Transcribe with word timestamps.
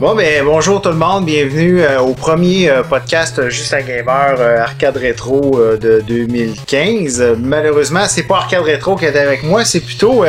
Bon, 0.00 0.14
ben 0.14 0.44
bonjour 0.44 0.80
tout 0.80 0.90
le 0.90 0.94
monde, 0.94 1.24
bienvenue 1.24 1.82
euh, 1.82 2.00
au 2.00 2.14
premier 2.14 2.70
euh, 2.70 2.84
podcast 2.84 3.40
euh, 3.40 3.50
Juste 3.50 3.74
à 3.74 3.82
Gamer 3.82 4.40
Arcade 4.40 4.96
Rétro 4.96 5.60
de 5.76 6.00
2015. 6.06 7.34
malheureusement, 7.36 8.06
c'est 8.06 8.22
pas 8.22 8.36
Arcade 8.36 8.62
Rétro 8.62 8.94
qui 8.94 9.06
est 9.06 9.16
avec 9.16 9.42
moi, 9.42 9.64
c'est 9.64 9.80
plutôt 9.80 10.24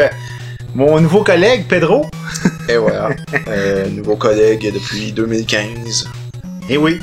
mon 0.74 1.00
nouveau 1.00 1.24
collègue 1.24 1.68
Pedro. 1.70 2.08
Et 2.68 2.78
voilà, 2.78 3.10
nouveau 3.92 4.16
collègue 4.16 4.74
depuis 4.74 5.12
2015. 5.12 6.08
Et 6.70 6.78
oui, 6.78 7.00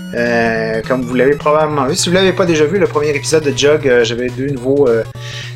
comme 0.86 1.02
vous 1.02 1.14
l'avez 1.14 1.34
probablement 1.34 1.86
vu, 1.86 1.96
si 1.96 2.08
vous 2.08 2.14
l'avez 2.14 2.32
pas 2.32 2.46
déjà 2.46 2.64
vu, 2.64 2.78
le 2.78 2.86
premier 2.86 3.10
épisode 3.10 3.44
de 3.44 3.56
Jug, 3.56 4.02
j'avais 4.02 4.28
deux 4.28 4.48
nouveaux 4.48 4.88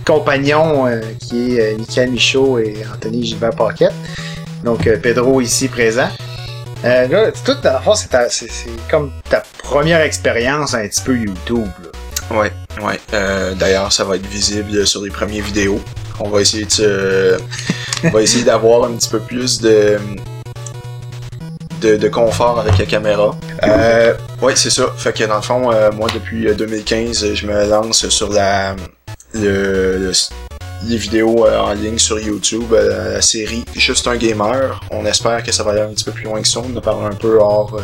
compagnons 0.05 0.87
qui 1.21 1.57
est 1.57 1.79
Michael 1.79 2.11
Michaud 2.11 2.59
et 2.59 2.75
Anthony 2.93 3.25
Gilbert 3.25 3.55
Paquette. 3.55 3.95
Donc 4.65 4.89
Pedro 5.01 5.41
ici 5.41 5.69
présent. 5.69 6.09
Euh, 6.85 7.09
là, 7.09 7.31
tout 7.45 7.57
dans 7.63 7.95
c'est, 7.95 8.49
comme 8.91 9.13
ta 9.29 9.43
première 9.63 10.01
expérience 10.01 10.73
un 10.75 10.89
petit 10.89 11.03
peu 11.03 11.17
YouTube. 11.17 11.67
Là. 11.83 12.39
Ouais, 12.39 12.53
ouais. 12.83 12.99
Euh, 13.13 13.55
d'ailleurs, 13.55 13.93
ça 13.93 14.05
va 14.05 14.17
être 14.17 14.27
visible 14.27 14.87
sur 14.87 15.03
les 15.03 15.11
premières 15.11 15.45
vidéos. 15.45 15.81
On 16.21 16.31
va 16.31 16.41
essayer 16.41 16.65
de 16.65 17.37
on 18.05 18.11
va 18.11 18.23
essayer 18.23 18.45
d'avoir 18.45 18.85
un 18.85 18.93
petit 18.93 19.11
peu 19.11 19.21
plus 19.21 19.61
de, 19.61 19.99
de, 21.81 22.09
confort 22.09 22.59
avec 22.61 22.79
la 22.79 22.87
caméra. 22.87 23.35
Euh, 23.65 24.15
ouais, 24.43 24.55
c'est 24.57 24.71
ça. 24.71 24.87
Fait 24.97 25.13
que 25.13 25.25
dans 25.25 25.37
le 25.37 25.43
fond, 25.43 25.73
euh, 25.73 25.91
moi 25.93 26.09
depuis 26.13 26.47
2015, 26.55 27.35
je 27.35 27.47
me 27.47 27.69
lance 27.69 28.09
sur 28.09 28.33
la 28.33 28.75
le, 29.33 30.13
les 30.87 30.97
vidéos 30.97 31.47
euh, 31.47 31.59
en 31.59 31.73
ligne 31.75 31.99
sur 31.99 32.19
YouTube, 32.19 32.73
euh, 32.73 33.15
la 33.15 33.23
série 33.23 33.65
Juste 33.75 34.07
un 34.07 34.17
gamer. 34.17 34.81
On 34.91 35.05
espère 35.05 35.43
que 35.43 35.53
ça 35.53 35.63
va 35.63 35.73
aller 35.73 35.81
un 35.81 35.89
petit 35.89 36.05
peu 36.05 36.13
plus 36.13 36.25
loin 36.25 36.41
que 36.41 36.49
ça. 36.49 36.61
On 36.61 36.77
en 36.77 36.81
parle 36.81 37.05
un 37.05 37.17
peu 37.17 37.39
hors, 37.39 37.75
euh, 37.75 37.83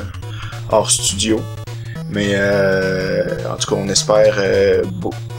hors 0.70 0.91
studio. 0.91 1.41
Mais 2.09 2.37
en 3.51 3.57
tout 3.57 3.75
cas, 3.75 3.81
on 3.81 3.89
espère 3.89 4.39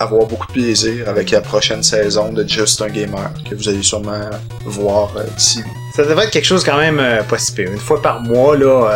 avoir 0.02 0.26
beaucoup 0.26 0.48
de 0.48 0.52
plaisir 0.52 1.08
avec 1.08 1.31
la 1.31 1.40
prochaine 1.40 1.81
saison 1.81 2.34
de 2.34 2.46
Juste 2.46 2.81
un 2.81 2.90
gamer 2.90 3.31
que 3.50 3.56
vous 3.56 3.70
allez 3.70 3.81
sûrement 3.81 4.30
voir 4.66 5.14
d'ici. 5.38 5.64
Ça 5.98 6.03
devrait 6.03 6.26
être 6.26 6.31
quelque 6.31 6.45
chose 6.45 6.64
quand 6.64 6.78
même 6.78 7.02
possible. 7.28 7.72
Une 7.72 7.80
fois 7.80 8.00
par 8.02 8.22
mois, 8.22 8.56
là, 8.56 8.88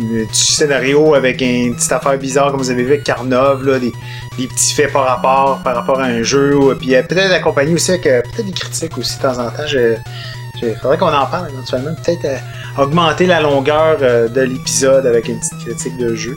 un 0.00 0.26
petit 0.26 0.52
scénario 0.52 1.14
avec 1.14 1.40
une 1.40 1.74
petite 1.74 1.92
affaire 1.92 2.16
bizarre 2.18 2.50
comme 2.50 2.60
vous 2.60 2.70
avez 2.70 2.82
vu 2.82 2.92
avec 2.92 3.04
Carnov, 3.04 3.64
là, 3.66 3.78
des, 3.78 3.92
petits 4.36 4.74
faits 4.74 4.92
par 4.92 5.04
rapport, 5.04 5.60
par 5.62 5.74
rapport 5.74 6.00
à 6.00 6.04
un 6.04 6.22
jeu, 6.22 6.56
ou, 6.56 6.74
puis 6.74 6.94
euh, 6.94 7.02
peut-être 7.02 7.32
accompagné 7.32 7.74
aussi 7.74 7.92
avec 7.92 8.06
euh, 8.06 8.22
peut-être 8.22 8.46
des 8.46 8.52
critiques 8.52 8.96
aussi 8.96 9.16
de 9.18 9.22
temps 9.22 9.38
en 9.38 9.50
temps. 9.50 9.64
Il 10.62 10.76
faudrait 10.76 10.98
qu'on 10.98 11.12
en 11.12 11.26
parle 11.26 11.50
éventuellement. 11.50 11.94
Peut-être 12.04 12.24
euh, 12.24 12.82
augmenter 12.82 13.26
la 13.26 13.40
longueur 13.40 13.98
de 13.98 14.40
l'épisode 14.40 15.06
avec 15.06 15.28
une 15.28 15.38
petite 15.38 15.58
critique 15.58 15.96
de 15.96 16.14
jeu. 16.14 16.36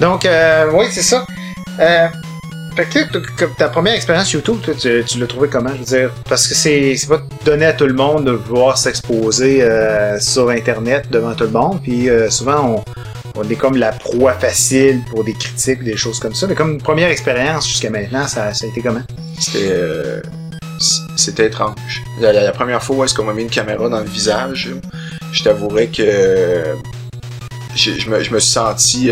donc, 0.00 0.28
oui, 0.72 0.86
c'est 0.90 1.02
ça. 1.02 1.26
Que 2.74 3.56
ta 3.56 3.68
première 3.68 3.94
expérience 3.94 4.32
YouTube, 4.32 4.58
tu, 4.80 5.18
l'as 5.18 5.26
trouvé 5.28 5.48
comment? 5.48 5.70
Je 5.74 5.78
veux 5.78 5.84
dire, 5.84 6.10
parce 6.28 6.48
que 6.48 6.54
c'est, 6.54 6.96
pas 7.08 7.22
donné 7.44 7.66
à 7.66 7.72
tout 7.72 7.86
le 7.86 7.92
monde 7.92 8.24
de 8.24 8.32
voir 8.32 8.76
s'exposer 8.76 9.62
euh, 9.62 10.18
sur 10.18 10.48
Internet 10.48 11.08
devant 11.08 11.34
tout 11.34 11.44
le 11.44 11.50
monde. 11.50 11.80
Puis 11.82 12.08
euh, 12.08 12.28
souvent, 12.30 12.82
on, 13.36 13.40
on 13.40 13.48
est 13.48 13.54
comme 13.54 13.76
la 13.76 13.92
proie 13.92 14.32
facile 14.32 15.02
pour 15.08 15.22
des 15.22 15.34
critiques, 15.34 15.84
des 15.84 15.96
choses 15.96 16.18
comme 16.18 16.34
ça. 16.34 16.48
Mais 16.48 16.56
comme 16.56 16.78
première 16.78 17.10
expérience 17.10 17.68
jusqu'à 17.68 17.90
maintenant, 17.90 18.26
ça, 18.26 18.46
a 18.46 18.50
été 18.50 18.82
comment? 18.82 19.02
C'était, 19.38 19.68
euh, 19.70 20.20
c'était 21.16 21.46
étrange. 21.46 22.02
La, 22.20 22.50
première 22.50 22.82
fois 22.82 22.96
où 22.96 23.04
est-ce 23.04 23.14
qu'on 23.14 23.24
m'a 23.24 23.34
mis 23.34 23.42
une 23.42 23.50
caméra 23.50 23.88
dans 23.88 24.00
le 24.00 24.08
visage, 24.08 24.70
je 25.30 25.44
t'avouerais 25.44 25.86
que 25.86 26.64
je, 27.76 28.10
me, 28.10 28.20
je 28.20 28.32
me 28.32 28.40
suis 28.40 28.52
senti 28.52 29.10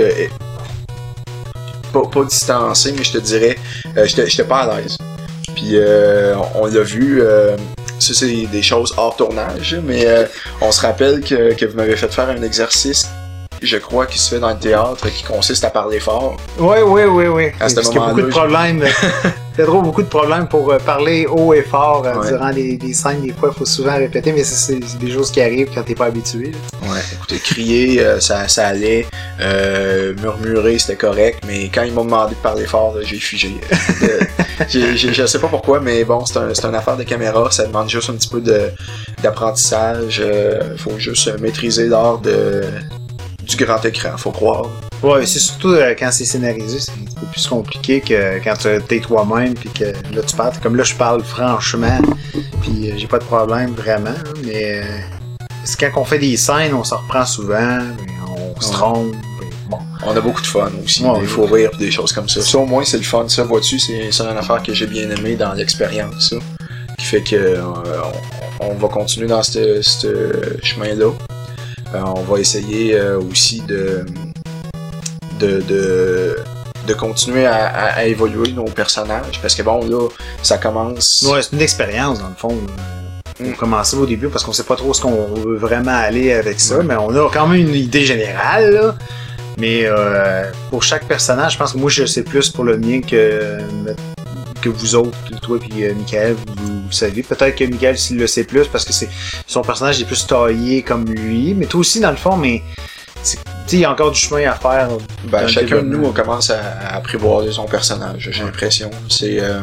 pas, 1.93 2.03
pas 2.03 2.25
distancé, 2.25 2.93
mais 2.97 3.05
je 3.05 3.13
te 3.13 3.19
dirais, 3.19 3.57
euh, 3.97 4.07
j'étais 4.07 4.45
pas 4.45 4.61
à 4.61 4.81
l'aise. 4.81 4.97
Puis 5.55 5.73
euh, 5.75 6.35
on 6.55 6.67
l'a 6.67 6.83
vu, 6.83 7.21
euh, 7.21 7.57
ça 7.99 8.15
c'est 8.15 8.47
des 8.47 8.63
choses 8.63 8.95
hors 8.97 9.17
tournage, 9.17 9.79
mais 9.85 10.07
on 10.61 10.73
se 10.73 10.81
rappelle 10.81 11.21
que, 11.21 11.55
que 11.55 11.67
vous 11.67 11.77
m'avez 11.77 11.97
fait 11.97 12.13
faire 12.13 12.29
un 12.29 12.43
exercice 12.43 13.09
je 13.61 13.77
crois, 13.77 14.07
qui 14.07 14.19
se 14.19 14.29
fait 14.29 14.41
dans 14.41 14.51
le 14.51 14.59
théâtre, 14.59 15.09
qui 15.09 15.23
consiste 15.23 15.65
à 15.65 15.71
parler 15.71 16.01
fort. 16.01 16.37
Oui, 16.59 16.79
oui, 16.85 17.03
oui, 17.05 17.27
oui. 17.29 17.45
À 17.61 17.69
ce 17.69 17.77
Parce 17.77 17.89
qu'il 17.89 18.01
y 18.01 18.03
a 18.03 18.09
beaucoup 18.09 18.23
de 18.23 18.27
problèmes. 18.27 18.83
Pedro, 19.55 19.83
beaucoup 19.83 20.03
de 20.03 20.09
problèmes 20.09 20.49
pour 20.49 20.73
euh, 20.73 20.79
parler 20.79 21.27
haut 21.27 21.53
et 21.53 21.63
fort 21.63 22.05
euh, 22.07 22.27
durant 22.27 22.49
les, 22.49 22.79
scènes. 22.95 23.21
Des 23.21 23.33
fois, 23.33 23.51
il 23.53 23.59
faut 23.59 23.67
souvent 23.67 23.97
répéter, 23.97 24.33
mais 24.33 24.45
c'est 24.45 24.79
des 24.99 25.11
choses 25.11 25.31
qui 25.31 25.43
arrivent 25.43 25.69
quand 25.75 25.83
t'es 25.83 25.95
pas 25.95 26.07
habitué. 26.07 26.53
Ouais, 26.83 27.01
écoutez, 27.13 27.39
crier, 27.39 28.01
euh, 28.01 28.19
ça, 28.19 28.49
ça 28.49 28.69
allait. 28.69 29.07
murmurer, 30.23 30.79
c'était 30.79 30.97
correct. 30.97 31.45
Mais 31.47 31.69
quand 31.69 31.83
ils 31.83 31.93
m'ont 31.93 32.05
demandé 32.05 32.35
de 32.35 32.41
parler 32.41 32.65
fort, 32.65 32.97
j'ai 33.03 33.19
figé. 33.19 33.61
je 34.69 35.27
sais 35.27 35.39
pas 35.39 35.49
pourquoi, 35.49 35.81
mais 35.81 36.03
bon, 36.05 36.25
c'est 36.25 36.39
un, 36.39 36.49
une 36.49 36.75
affaire 36.75 36.97
de 36.97 37.05
caméra. 37.05 37.51
Ça 37.51 37.67
demande 37.67 37.91
juste 37.91 38.09
un 38.09 38.15
petit 38.15 38.29
peu 38.29 38.41
d'apprentissage. 39.23 40.23
Il 40.25 40.79
faut 40.79 40.99
juste 40.99 41.39
maîtriser 41.41 41.89
l'art 41.89 42.19
de 42.19 42.63
du 43.43 43.57
grand 43.57 43.85
écran, 43.85 44.17
faut 44.17 44.31
croire. 44.31 44.69
Ouais, 45.03 45.27
c'est 45.27 45.41
surtout 45.41 45.71
euh, 45.71 45.97
quand 45.99 46.13
c'est 46.13 46.25
scénarisé, 46.25 46.79
c'est 46.79 46.93
un 46.93 47.21
peu 47.21 47.27
plus 47.27 47.47
compliqué 47.49 48.01
que 48.01 48.39
quand 48.45 48.55
tu 48.57 48.69
es 48.69 49.01
toi-même 49.01 49.55
puis 49.55 49.69
que 49.71 49.85
là 50.15 50.23
tu 50.25 50.37
parles. 50.37 50.53
Comme 50.63 50.77
là 50.77 50.85
je 50.85 50.95
parle 50.95 51.25
franchement, 51.25 51.99
puis 52.61 52.89
euh, 52.89 52.95
j'ai 52.97 53.09
pas 53.09 53.19
de 53.19 53.25
problème 53.25 53.73
vraiment, 53.73 54.15
mais 54.45 54.81
euh, 54.81 54.85
c'est 55.65 55.81
quand 55.81 56.01
on 56.01 56.05
fait 56.05 56.21
des 56.21 56.37
scènes, 56.37 56.73
on 56.73 56.85
s'en 56.85 56.99
reprend 56.99 57.27
souvent, 57.27 57.81
on 58.29 58.61
se 58.61 58.71
trompe. 58.71 59.17
Bon. 59.69 59.79
On 60.07 60.17
a 60.17 60.21
beaucoup 60.21 60.41
de 60.41 60.47
fun 60.47 60.71
aussi, 60.85 61.05
il 61.21 61.27
faut 61.27 61.47
rire 61.47 61.71
des 61.81 61.91
choses 61.91 62.13
comme 62.13 62.29
ça. 62.29 62.41
Ça 62.41 62.59
au 62.59 62.67
moins 62.67 62.85
c'est 62.85 62.99
le 62.99 63.03
fun, 63.03 63.29
ça 63.29 63.43
vois-tu, 63.43 63.81
c'est 63.81 64.09
une 64.21 64.37
affaire 64.37 64.63
que 64.63 64.73
j'ai 64.73 64.87
bien 64.87 65.11
aimé 65.11 65.35
dans 65.35 65.53
l'expérience, 65.53 66.31
ça. 66.31 66.37
Qui 66.97 67.07
fait 67.07 67.23
que 67.23 67.59
on, 68.61 68.75
va 68.75 68.89
continuer 68.89 69.27
dans 69.27 69.43
ce 69.43 69.81
chemin-là. 70.63 71.11
On 71.95 72.23
va 72.23 72.39
essayer 72.39 73.01
aussi 73.01 73.61
de, 73.63 74.05
de, 75.47 76.37
de, 76.87 76.95
continuer 76.95 77.47
à, 77.47 78.05
évoluer 78.07 78.53
nos 78.53 78.65
personnages. 78.65 79.41
Parce 79.41 79.55
que 79.55 79.63
bon, 79.63 79.85
là, 79.85 80.09
ça 80.43 80.59
commence. 80.59 81.27
Ouais, 81.31 81.43
c'est 81.43 81.53
une 81.53 81.63
expérience 81.63 82.21
dans 82.21 82.29
le 82.29 82.35
fond. 82.35 82.57
On 83.41 83.49
mm. 83.49 83.55
commençait 83.55 83.97
au 83.97 84.07
début 84.07 84.29
parce 84.29 84.45
qu'on 84.45 84.53
sait 84.53 84.65
pas 84.65 84.77
trop 84.77 84.93
ce 84.95 85.01
qu'on 85.01 85.35
veut 85.35 85.57
vraiment 85.57 85.95
aller 85.95 86.33
avec 86.33 86.61
ça, 86.61 86.83
mais 86.83 86.97
on 86.97 87.11
a 87.11 87.31
quand 87.31 87.47
même 87.47 87.61
une 87.61 87.75
idée 87.75 88.05
générale. 88.05 88.95
Mais 89.59 89.83
euh, 89.85 90.51
pour 90.71 90.83
chaque 90.83 91.07
personnage, 91.07 91.55
je 91.55 91.59
pense 91.59 91.73
que 91.73 91.79
moi 91.79 91.91
je 91.91 92.07
sais 92.07 92.23
plus 92.23 92.49
pour 92.51 92.65
le 92.65 92.79
mien 92.79 93.01
que 93.01 93.59
que 94.63 94.69
vous 94.69 94.95
autres, 94.95 95.19
toi 95.43 95.59
et 95.77 95.89
euh, 95.89 95.95
Michael, 95.95 96.37
vous, 96.57 96.93
savez. 96.93 97.23
Peut-être 97.23 97.57
que 97.57 97.65
Michael, 97.65 97.99
s'il 97.99 98.17
le 98.17 98.27
sait 98.27 98.45
plus, 98.45 98.69
parce 98.69 98.85
que 98.85 98.93
c'est 98.93 99.09
son 99.47 99.63
personnage 99.63 100.01
est 100.01 100.05
plus 100.05 100.25
taillé 100.27 100.83
comme 100.83 101.05
lui. 101.05 101.53
Mais 101.55 101.67
toi 101.67 101.81
aussi, 101.81 102.01
dans 102.01 102.13
le 102.13 102.17
fond, 102.17 102.37
mais 102.37 102.63
il 103.71 103.79
y 103.79 103.85
a 103.85 103.93
encore 103.93 104.11
du 104.11 104.19
chemin 104.19 104.51
à 104.51 104.55
faire. 104.55 104.89
Ben, 105.25 105.47
chacun 105.47 105.77
de 105.77 105.89
nous, 105.89 106.05
on 106.05 106.13
commence 106.13 106.51
à, 106.51 106.61
à 106.61 106.97
apprivoiser 106.97 107.53
son 107.53 107.65
personnage, 107.67 108.31
j'ai 108.33 108.43
l'impression. 108.43 108.91
C'est 109.09 109.41
euh, 109.41 109.61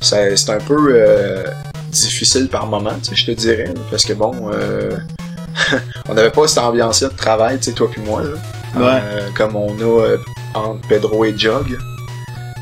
c'est 0.00 0.50
un 0.50 0.58
peu 0.58 0.94
euh, 0.94 1.44
difficile 1.90 2.48
par 2.48 2.66
moment, 2.66 2.96
je 3.12 3.24
te 3.24 3.30
dirais. 3.32 3.72
Parce 3.90 4.04
que 4.04 4.12
bon, 4.12 4.50
euh, 4.52 4.96
on 6.08 6.14
n'avait 6.14 6.30
pas 6.30 6.46
cette 6.48 6.58
ambiance-là 6.58 7.08
de 7.08 7.16
travail, 7.16 7.58
toi 7.60 7.88
puis 7.90 8.02
moi. 8.02 8.22
Là, 8.78 9.00
comme 9.34 9.56
on 9.56 9.72
a 9.80 10.16
entre 10.54 10.86
Pedro 10.88 11.24
et 11.24 11.36
Jog. 11.36 11.78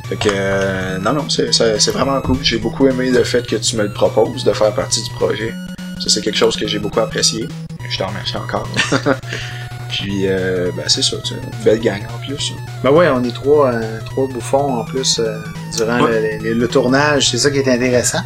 Fait 0.08 0.17
que, 0.17 0.29
euh, 0.32 0.99
non, 0.99 1.12
non, 1.12 1.29
c'est 1.29 1.91
vraiment 1.91 2.20
cool. 2.23 2.38
J'ai 2.43 2.58
beaucoup 2.58 2.87
aimé 2.87 3.11
le 3.11 3.25
fait 3.25 3.46
que 3.46 3.56
tu 3.56 3.76
me 3.76 3.82
le 3.82 3.93
proposes 3.93 4.43
de 4.43 4.52
faire 4.52 4.73
partie 4.73 5.02
du 5.02 5.11
projet. 5.11 5.52
Ça, 6.00 6.08
c'est 6.08 6.23
quelque 6.23 6.38
chose 6.38 6.56
que 6.56 6.67
j'ai 6.67 6.79
beaucoup 6.79 7.00
apprécié. 7.00 7.46
Je 7.91 7.99
t'en 7.99 8.06
remercie 8.06 8.37
encore. 8.37 8.69
Puis, 9.88 10.26
euh, 10.26 10.70
ben, 10.76 10.85
c'est 10.87 11.02
ça, 11.02 11.17
une 11.31 11.64
belle 11.64 11.81
gang 11.81 12.00
en 12.14 12.25
plus. 12.25 12.52
Ben 12.82 12.90
ouais, 12.90 13.08
on 13.08 13.23
est 13.25 13.35
trois, 13.35 13.73
euh, 13.73 13.99
trois 14.05 14.26
bouffons 14.26 14.79
en 14.79 14.85
plus 14.85 15.19
euh, 15.19 15.38
durant 15.76 15.99
le, 16.06 16.67
tournage. 16.69 17.31
C'est 17.31 17.38
ça 17.38 17.50
qui 17.50 17.58
est 17.58 17.69
intéressant. 17.69 18.20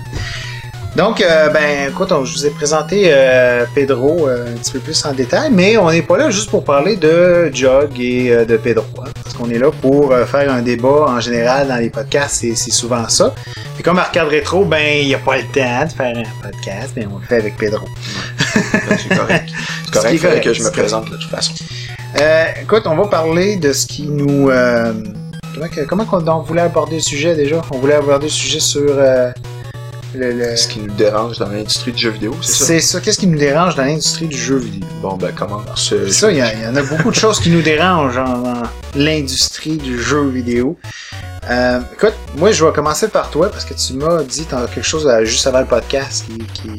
Donc, 0.97 1.23
euh, 1.23 1.49
ben, 1.49 1.89
écoute, 1.89 2.11
je 2.11 2.33
vous 2.33 2.47
ai 2.47 2.51
présenté 2.51 3.05
euh, 3.07 3.65
Pedro 3.75 4.29
euh, 4.29 4.53
un 4.53 4.59
petit 4.59 4.73
peu 4.73 4.79
plus 4.79 5.05
en 5.07 5.13
détail, 5.13 5.49
mais 5.51 5.79
on 5.79 5.91
n'est 5.91 6.03
pas 6.03 6.19
là 6.19 6.29
juste 6.29 6.51
pour 6.51 6.65
parler 6.65 6.97
de 6.97 7.51
Jog 7.53 7.99
et 7.99 8.45
de 8.45 8.57
Pedro, 8.59 8.85
hein, 8.99 9.09
parce 9.23 9.35
qu'on 9.35 9.49
est 9.49 9.59
là 9.59 9.71
pour 9.71 10.15
faire 10.27 10.53
un 10.53 10.61
débat 10.61 11.07
en 11.09 11.19
général 11.19 11.69
dans 11.69 11.77
les 11.77 11.89
podcasts, 11.89 12.45
c'est 12.55 12.71
souvent 12.71 13.09
ça. 13.09 13.35
Et 13.81 13.83
comme 13.83 13.99
Arcade 13.99 14.29
Rétro, 14.29 14.67
ben, 14.67 14.99
il 15.01 15.07
n'y 15.07 15.15
a 15.15 15.19
pas 15.19 15.39
le 15.39 15.45
temps 15.45 15.87
de 15.87 15.93
faire 15.93 16.15
un 16.15 16.43
podcast, 16.43 16.93
mais 16.95 17.07
on 17.11 17.19
le 17.19 17.27
fait 17.27 17.37
avec 17.37 17.57
Pedro. 17.57 17.87
C'est 18.53 19.17
correct. 19.17 19.49
C'est 19.93 20.19
correct, 20.19 20.45
que 20.45 20.53
je 20.53 20.63
me 20.63 20.71
présente 20.71 21.11
de 21.11 21.17
toute 21.17 21.31
façon. 21.31 21.53
Euh, 22.21 22.45
écoute, 22.63 22.83
on 22.87 22.97
va 22.97 23.07
parler 23.07 23.57
de 23.57 23.73
ce 23.73 23.87
qui 23.87 24.03
nous... 24.03 24.51
Euh, 24.51 24.93
comment 25.55 25.67
comment 25.89 26.05
qu'on 26.05 26.27
on 26.29 26.43
voulait 26.43 26.61
aborder 26.63 26.97
le 26.97 27.03
sujet 27.03 27.35
déjà? 27.35 27.63
On 27.73 27.79
voulait 27.79 27.95
aborder 27.95 28.27
le 28.27 28.33
sujet 28.33 28.61
sur... 28.61 28.83
euh, 28.87 29.31
le, 30.15 30.31
le- 30.33 30.57
Ce 30.57 30.69
qui 30.69 30.81
nous 30.81 30.93
dérange 30.93 31.39
dans 31.39 31.49
l'industrie 31.49 31.93
du 31.93 31.99
jeu 32.03 32.11
vidéo, 32.11 32.37
c'est 32.43 32.53
ça? 32.53 32.65
C'est 32.67 32.81
ça. 32.81 33.01
Qu'est-ce 33.01 33.19
qui 33.19 33.27
nous 33.27 33.39
dérange 33.39 33.77
dans 33.77 33.85
l'industrie 33.85 34.27
du 34.29 34.37
jeu 34.37 34.57
vidéo? 34.57 34.87
Bon, 35.01 35.17
ben, 35.17 35.33
commence. 35.33 35.91
euh, 35.95 36.11
Ça, 36.11 36.31
il 36.31 36.37
y, 36.37 36.43
en 36.43 36.77
a 36.77 36.83
beaucoup 36.83 37.11
de 37.11 37.15
choses 37.17 37.41
qui 37.41 37.49
nous 37.51 37.63
dérangent 37.63 38.19
en- 38.19 38.39
dans 38.43 38.63
l'industrie 38.95 39.79
du 39.79 39.99
jeu 40.01 40.29
vidéo. 40.29 40.77
Euh, 41.51 41.81
écoute, 41.95 42.13
moi, 42.37 42.53
je 42.53 42.63
vais 42.65 42.73
commencer 42.73 43.09
par 43.09 43.31
toi 43.31 43.51
parce 43.51 43.65
que 43.65 43.73
tu 43.75 43.95
m'as 43.95 44.23
dit 44.23 44.45
t'as 44.49 44.67
quelque 44.67 44.85
chose 44.87 45.11
juste 45.25 45.47
avant 45.47 45.61
le 45.61 45.67
podcast 45.67 46.27
qui... 46.29 46.39
qui... 46.53 46.71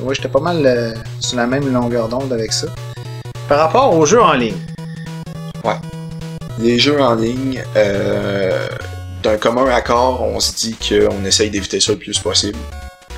Ouais, 0.00 0.14
j'étais 0.14 0.28
pas 0.28 0.40
mal 0.40 0.64
euh, 0.64 0.94
sur 1.20 1.36
la 1.36 1.46
même 1.46 1.72
longueur 1.72 2.08
d'onde 2.08 2.32
avec 2.32 2.52
ça. 2.52 2.66
Par 3.48 3.58
rapport 3.58 3.94
aux 3.94 4.04
jeux 4.06 4.20
en 4.20 4.32
ligne. 4.34 4.56
Les 6.58 6.78
jeux 6.78 7.00
en 7.02 7.14
ligne, 7.14 7.62
euh, 7.76 8.66
d'un 9.22 9.36
commun 9.36 9.66
accord, 9.66 10.22
on 10.22 10.40
se 10.40 10.54
dit 10.54 10.74
qu'on 10.74 11.24
essaye 11.24 11.50
d'éviter 11.50 11.80
ça 11.80 11.92
le 11.92 11.98
plus 11.98 12.18
possible. 12.18 12.58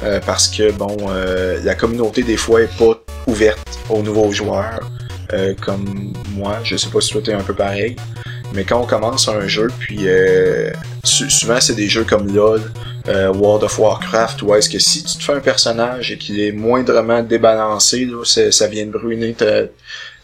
Euh, 0.03 0.21
parce 0.27 0.49
que, 0.49 0.73
bon, 0.73 0.97
euh, 1.09 1.61
la 1.63 1.75
communauté, 1.77 2.23
des 2.23 2.37
fois, 2.37 2.63
est 2.63 2.79
pas 2.79 3.01
ouverte 3.27 3.79
aux 3.89 4.03
nouveaux 4.03 4.33
joueurs. 4.33 4.81
Comme 5.61 6.15
moi, 6.35 6.57
je 6.65 6.77
sais 6.77 6.89
pas 6.89 7.03
si 7.03 7.11
toi 7.11 7.21
t'es 7.23 7.35
un 7.35 7.43
peu 7.43 7.53
pareil. 7.53 7.97
Mais 8.55 8.65
quand 8.65 8.81
on 8.81 8.87
commence 8.87 9.29
un 9.29 9.47
jeu, 9.47 9.69
puis 9.79 10.09
euh, 10.09 10.71
souvent 11.05 11.61
c'est 11.61 11.75
des 11.75 11.89
jeux 11.89 12.05
comme 12.05 12.35
LoL, 12.35 12.63
euh, 13.09 13.33
World 13.33 13.65
of 13.65 13.79
Warcraft, 13.79 14.43
où 14.43 14.55
est-ce 14.55 14.69
que 14.69 14.79
si 14.79 15.03
tu 15.03 15.17
te 15.19 15.23
fais 15.25 15.33
un 15.33 15.41
personnage 15.41 16.13
et 16.13 16.19
qu'il 16.19 16.41
est 16.41 16.53
moindrement 16.53 17.23
débalancé, 17.23 18.05
là, 18.05 18.23
ça 18.25 18.67
vient 18.67 18.87
de 18.87 18.91
brûler 18.91 19.33
ta, 19.35 19.63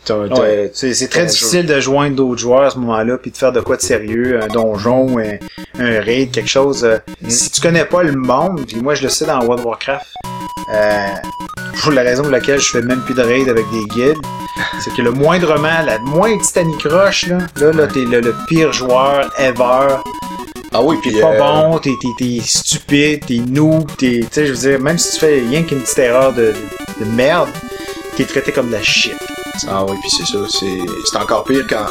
ta- 0.04 0.28
ta- 0.28 0.34
Ouais, 0.40 0.70
c'est 0.75 0.92
c'est 0.92 1.08
très 1.08 1.20
difficile 1.26 1.66
de 1.66 1.81
joindre 1.81 2.16
d'autres 2.16 2.40
joueurs 2.40 2.62
à 2.64 2.70
ce 2.70 2.78
moment-là 2.78 3.16
puis 3.19 3.31
de 3.31 3.36
faire 3.36 3.52
de 3.52 3.60
quoi 3.60 3.76
de 3.76 3.82
sérieux, 3.82 4.38
un 4.42 4.48
donjon, 4.48 5.19
un, 5.19 5.38
un 5.78 6.00
raid, 6.00 6.31
quelque 6.31 6.50
chose. 6.50 6.84
euh, 6.84 6.98
Mm. 7.22 7.31
Si 7.31 7.50
tu 7.50 7.60
connais 7.62 7.86
pas 7.86 8.02
le 8.02 8.12
monde, 8.12 8.60
puis 8.66 8.76
moi 8.81 8.94
je 8.94 9.02
le 9.02 9.08
sais 9.08 9.25
dans 9.25 9.38
World 9.40 9.60
of 9.60 9.64
Warcraft, 9.66 10.06
euh, 10.75 11.06
pour 11.82 11.92
la 11.92 12.02
raison 12.02 12.22
pour 12.22 12.32
laquelle 12.32 12.60
je 12.60 12.70
fais 12.70 12.82
même 12.82 13.00
plus 13.00 13.14
de 13.14 13.22
raid 13.22 13.48
avec 13.48 13.64
des 13.72 13.84
guides, 13.94 14.19
c'est 14.82 14.92
que 14.94 15.02
le 15.02 15.10
moindrement, 15.10 15.82
la 15.84 15.98
moindre 16.00 16.38
petite 16.42 16.56
anicroche, 16.58 17.26
là, 17.26 17.38
là, 17.60 17.72
là 17.72 17.87
t'es 17.87 18.00
le, 18.04 18.20
le 18.20 18.34
pire 18.48 18.72
joueur 18.72 19.30
ever. 19.38 19.96
Ah 20.76 20.82
oui, 20.82 20.97
T'es 21.05 21.11
puis 21.11 21.21
pas 21.21 21.35
euh, 21.35 21.38
bon, 21.71 21.79
t'es, 21.79 21.93
t'es, 22.00 22.09
t'es 22.19 22.41
stupide, 22.43 23.25
t'es 23.25 23.38
noob, 23.38 23.88
t'es, 23.97 24.23
tu 24.23 24.26
sais, 24.32 24.47
je 24.47 24.53
veux 24.53 24.59
dire, 24.59 24.81
même 24.81 24.99
si 24.99 25.12
tu 25.12 25.21
fais 25.21 25.38
rien 25.49 25.62
qu'une 25.62 25.81
petite 25.81 26.00
erreur 26.00 26.32
de, 26.32 26.53
de 27.00 27.05
merde, 27.05 27.49
t'es 28.17 28.25
traité 28.25 28.50
comme 28.50 28.67
de 28.67 28.73
la 28.73 28.82
shit. 28.82 29.15
Ah 29.68 29.84
oui, 29.84 29.96
puis 30.00 30.10
c'est 30.10 30.26
ça, 30.26 30.38
c'est 30.48 30.78
c'est 31.04 31.16
encore 31.16 31.44
pire 31.44 31.64
quand 31.68 31.86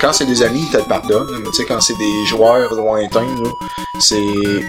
quand 0.00 0.12
c'est 0.12 0.24
des 0.26 0.42
amis, 0.42 0.62
ils 0.66 0.70
te 0.70 0.76
le 0.78 0.84
pardonnent, 0.84 1.28
mais 1.42 1.50
tu 1.50 1.56
sais 1.56 1.64
quand 1.66 1.80
c'est 1.80 1.96
des 1.98 2.24
joueurs 2.26 2.72
lointains 2.74 3.20
là, 3.42 3.50
c'est 4.00 4.16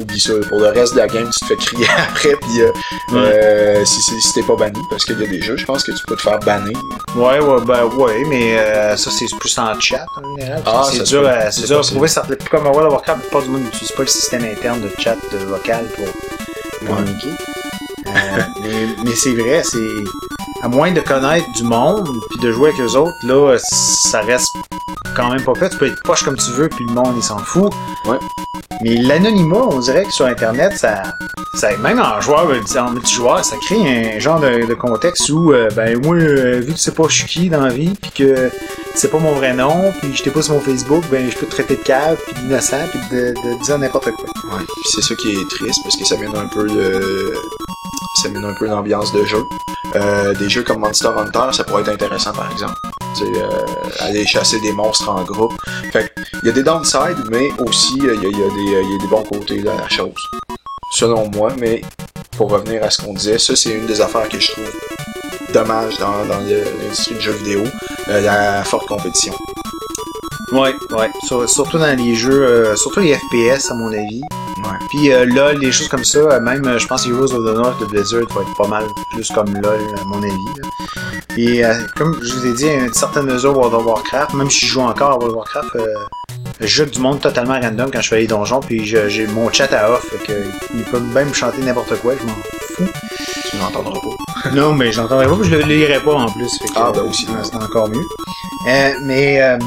oublie 0.02 0.20
ça. 0.20 0.34
Pour 0.50 0.60
le 0.60 0.68
reste 0.68 0.94
de 0.94 1.00
la 1.00 1.08
game, 1.08 1.30
tu 1.32 1.40
te 1.40 1.46
fais 1.46 1.56
crier 1.56 1.88
après 2.10 2.36
puis 2.42 2.62
euh, 2.62 2.72
euh, 3.14 3.86
si 3.86 4.02
c'est- 4.02 4.20
si 4.20 4.34
t'es 4.34 4.44
pas 4.44 4.56
banni 4.56 4.82
parce 4.90 5.06
qu'il 5.06 5.20
y 5.20 5.24
a 5.24 5.28
des 5.28 5.42
jeux, 5.42 5.58
je 5.58 5.66
pense 5.66 5.84
que 5.84 5.92
tu 5.92 6.04
peux 6.06 6.16
te 6.16 6.22
faire 6.22 6.40
bannir. 6.40 6.78
Ouais, 7.16 7.40
ouais, 7.40 7.62
ben 7.66 7.86
ouais, 7.86 8.24
mais 8.28 8.58
euh, 8.58 8.98
ça 8.98 9.10
c'est 9.12 9.26
plus 9.40 9.58
en 9.58 9.80
chat 9.80 10.06
en 10.18 10.36
général. 10.38 10.64
Ah, 10.66 10.84
c'est 10.92 11.04
dur, 11.04 11.28
à, 11.28 11.52
c'est 11.52 11.66
dur 11.68 11.80
à 11.80 11.82
trouver. 11.84 12.08
Ça, 12.08 12.26
comme 12.52 12.64
World 12.66 12.88
of 12.88 12.94
Warcraft, 12.94 13.30
pas 13.30 13.42
du 13.42 13.50
monde 13.50 13.64
n'utilise 13.64 13.92
pas 13.92 14.04
le 14.04 14.08
système 14.10 14.44
interne 14.44 14.82
de 14.82 14.90
chat 15.00 15.16
de 15.32 15.38
vocal 15.46 15.86
pour 15.96 16.88
communiquer. 16.88 17.30
Euh, 18.08 18.12
mais 18.62 18.88
mais 19.06 19.16
c'est 19.16 19.34
vrai, 19.34 19.64
c'est 19.64 19.78
à 20.64 20.70
moins 20.70 20.92
de 20.94 21.02
connaître 21.02 21.52
du 21.52 21.64
monde 21.64 22.10
puis 22.30 22.40
de 22.40 22.52
jouer 22.52 22.70
avec 22.70 22.80
eux 22.80 22.96
autres, 22.96 23.18
là, 23.24 23.58
ça 23.60 24.22
reste 24.22 24.56
quand 25.14 25.30
même 25.30 25.44
pas 25.44 25.54
fait. 25.56 25.70
Tu 25.70 25.78
peux 25.78 25.88
être 25.88 26.02
poche 26.04 26.24
comme 26.24 26.38
tu 26.38 26.52
veux 26.52 26.70
puis 26.70 26.86
le 26.86 26.94
monde 26.94 27.14
il 27.18 27.22
s'en 27.22 27.38
fout. 27.38 27.72
Ouais. 28.06 28.18
Mais 28.82 28.96
l'anonymat, 28.96 29.68
on 29.70 29.80
dirait 29.80 30.06
que 30.06 30.12
sur 30.12 30.26
Internet, 30.26 30.78
ça, 30.78 31.04
ça 31.56 31.76
même 31.78 32.00
en 32.00 32.22
joueur, 32.22 32.48
en 32.78 32.92
multijoueur, 32.92 33.44
ça 33.44 33.58
crée 33.58 34.16
un 34.16 34.20
genre 34.20 34.40
de, 34.40 34.66
de 34.66 34.74
contexte 34.74 35.30
où, 35.30 35.52
euh, 35.52 35.70
ben 35.76 36.02
moi, 36.02 36.16
euh, 36.16 36.62
vu 36.62 36.74
que 36.74 36.80
sais 36.80 36.92
pas 36.92 37.04
je 37.10 37.14
suis 37.14 37.26
qui 37.26 37.50
dans 37.50 37.62
la 37.62 37.74
vie, 37.74 37.94
puis 38.02 38.12
que 38.12 38.50
c'est 38.96 39.12
pas 39.12 39.20
mon 39.20 39.34
vrai 39.34 39.54
nom, 39.54 39.92
puis 40.00 40.16
je 40.16 40.24
t'ai 40.24 40.32
pas 40.32 40.42
sur 40.42 40.54
mon 40.54 40.62
Facebook, 40.62 41.04
ben 41.12 41.30
je 41.30 41.38
peux 41.38 41.46
te 41.46 41.52
traiter 41.52 41.76
de 41.76 41.84
cave, 41.84 42.18
puis 42.26 42.42
d'innocent, 42.42 42.88
puis 42.90 43.00
de, 43.12 43.34
de 43.34 43.64
dire 43.64 43.78
n'importe 43.78 44.12
quoi. 44.12 44.58
Ouais. 44.58 44.64
C'est 44.86 45.02
ça 45.02 45.14
qui 45.16 45.32
est 45.32 45.50
triste 45.50 45.80
parce 45.84 45.98
que 45.98 46.06
ça 46.06 46.16
mène 46.18 46.36
un 46.36 46.48
peu 46.48 46.64
le 46.64 47.34
ça 48.24 48.30
mène 48.30 48.46
un 48.46 48.54
peu 48.54 48.68
l'ambiance 48.68 49.12
de 49.12 49.26
jeu. 49.26 49.44
Euh, 49.96 50.34
des 50.36 50.50
jeux 50.50 50.64
comme 50.64 50.80
Monster 50.80 51.10
Hunter, 51.10 51.52
ça 51.52 51.66
pourrait 51.66 51.82
être 51.82 51.90
intéressant 51.90 52.32
par 52.32 52.50
exemple. 52.52 52.76
Euh, 53.22 53.66
aller 54.00 54.26
chasser 54.26 54.60
des 54.62 54.72
monstres 54.72 55.10
en 55.10 55.24
groupe. 55.24 55.54
Fait 55.92 56.12
il 56.42 56.48
y 56.48 56.50
a 56.50 56.54
des 56.54 56.64
downsides, 56.64 57.30
mais 57.30 57.52
aussi 57.60 58.00
euh, 58.02 58.16
il 58.16 58.24
y, 58.24 58.76
a, 58.76 59.00
des, 59.00 59.08
bons 59.08 59.24
côtés 59.24 59.60
de 59.60 59.66
la 59.66 59.90
chose. 59.90 60.16
Selon 60.92 61.30
moi, 61.30 61.52
mais 61.60 61.82
pour 62.38 62.50
revenir 62.50 62.84
à 62.84 62.90
ce 62.90 63.02
qu'on 63.02 63.14
disait, 63.14 63.38
ça 63.38 63.56
c'est 63.58 63.74
une 63.74 63.86
des 63.86 64.00
affaires 64.00 64.30
que 64.30 64.40
je 64.40 64.52
trouve 64.54 64.72
dommage 65.54 65.98
dans, 65.98 66.24
l'industrie 66.30 67.16
du 67.16 67.22
jeu 67.22 67.34
vidéo, 67.34 67.64
la 68.08 68.64
forte 68.64 68.88
compétition. 68.88 69.34
Ouais, 70.54 70.76
ouais. 70.92 71.10
Sur- 71.24 71.50
surtout 71.50 71.78
dans 71.78 71.98
les 71.98 72.16
jeux, 72.16 72.44
euh, 72.48 72.76
surtout 72.76 73.00
les 73.00 73.16
FPS 73.16 73.72
à 73.72 73.74
mon 73.74 73.88
avis. 73.92 74.22
Ouais. 74.58 74.78
Puis 74.90 75.12
euh, 75.12 75.26
LOL, 75.26 75.60
des 75.60 75.72
choses 75.72 75.88
comme 75.90 76.04
ça, 76.06 76.20
euh, 76.20 76.40
même 76.40 76.66
euh, 76.68 76.78
je 76.78 76.88
pense 76.88 77.06
Heroes 77.08 77.34
of 77.34 77.44
the 77.44 77.56
North 77.58 77.80
de 77.82 77.86
Blizzard 77.86 78.22
va 78.36 78.42
être 78.42 78.56
pas 78.56 78.68
mal 78.68 78.86
plus 79.12 79.30
comme 79.32 79.52
LOL 79.54 79.80
à 80.00 80.04
mon 80.06 80.22
avis. 80.22 80.32
là. 80.62 80.68
Et 81.36 81.64
comme 81.98 82.20
je 82.22 82.32
vous 82.36 82.46
ai 82.46 82.54
dit, 82.54 82.70
à 82.70 82.74
une 82.86 82.94
certaine 82.94 83.26
mesure 83.26 83.58
World 83.58 83.74
of 83.74 83.86
Warcraft, 83.86 84.36
même 84.36 84.52
si 84.52 84.66
je 84.68 84.72
joue 84.74 84.82
encore 84.82 85.12
à 85.14 85.18
World 85.18 85.32
of 85.32 85.36
Warcraft, 85.38 85.78
je 86.60 86.68
joue 86.68 86.86
du 86.86 87.00
monde 87.00 87.20
totalement 87.20 87.60
random 87.60 87.90
quand 87.92 88.02
je 88.02 88.10
fais 88.10 88.20
les 88.20 88.28
donjons, 88.28 88.60
puis 88.60 88.86
j'ai 88.86 89.26
mon 89.28 89.52
chat 89.52 89.74
à 89.74 89.90
off, 89.92 90.06
fait 90.12 90.28
que 90.28 90.44
il 90.76 90.84
peut 90.84 91.00
même 91.00 91.30
me 91.30 91.34
chanter 91.34 91.58
n'importe 91.64 92.00
quoi, 92.02 92.14
je 92.20 92.24
m'en 92.28 92.34
fous. 92.34 92.94
Tu 93.50 93.58
n'entendras 93.58 94.00
pas. 94.00 94.50
Non, 94.54 94.74
mais 94.74 94.92
je 94.92 95.00
l'entendrai 95.02 95.26
pas, 95.26 95.38
je 95.42 95.56
le 95.56 95.62
lirai 95.62 96.00
pas 96.02 96.14
en 96.14 96.30
plus. 96.30 96.60
Fait 96.60 96.68
que, 96.68 96.74
Ah, 96.76 96.92
ben 96.94 97.02
aussi. 97.04 97.26
C'est 97.44 97.56
encore 97.56 97.88
mieux. 97.90 98.04
Mais 99.02 99.42
euh, 99.42 99.58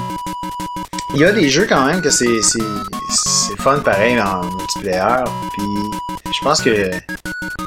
il 1.14 1.20
y 1.20 1.24
a 1.24 1.32
des 1.32 1.48
jeux 1.48 1.66
quand 1.68 1.86
même 1.86 2.02
que 2.02 2.10
c'est 2.10 2.42
c'est 2.42 2.58
c'est 3.10 3.56
fun 3.60 3.78
pareil 3.78 4.20
en 4.20 4.44
multiplayer. 4.44 5.24
Puis 5.52 5.62
je 6.32 6.40
pense 6.42 6.60
que 6.60 6.90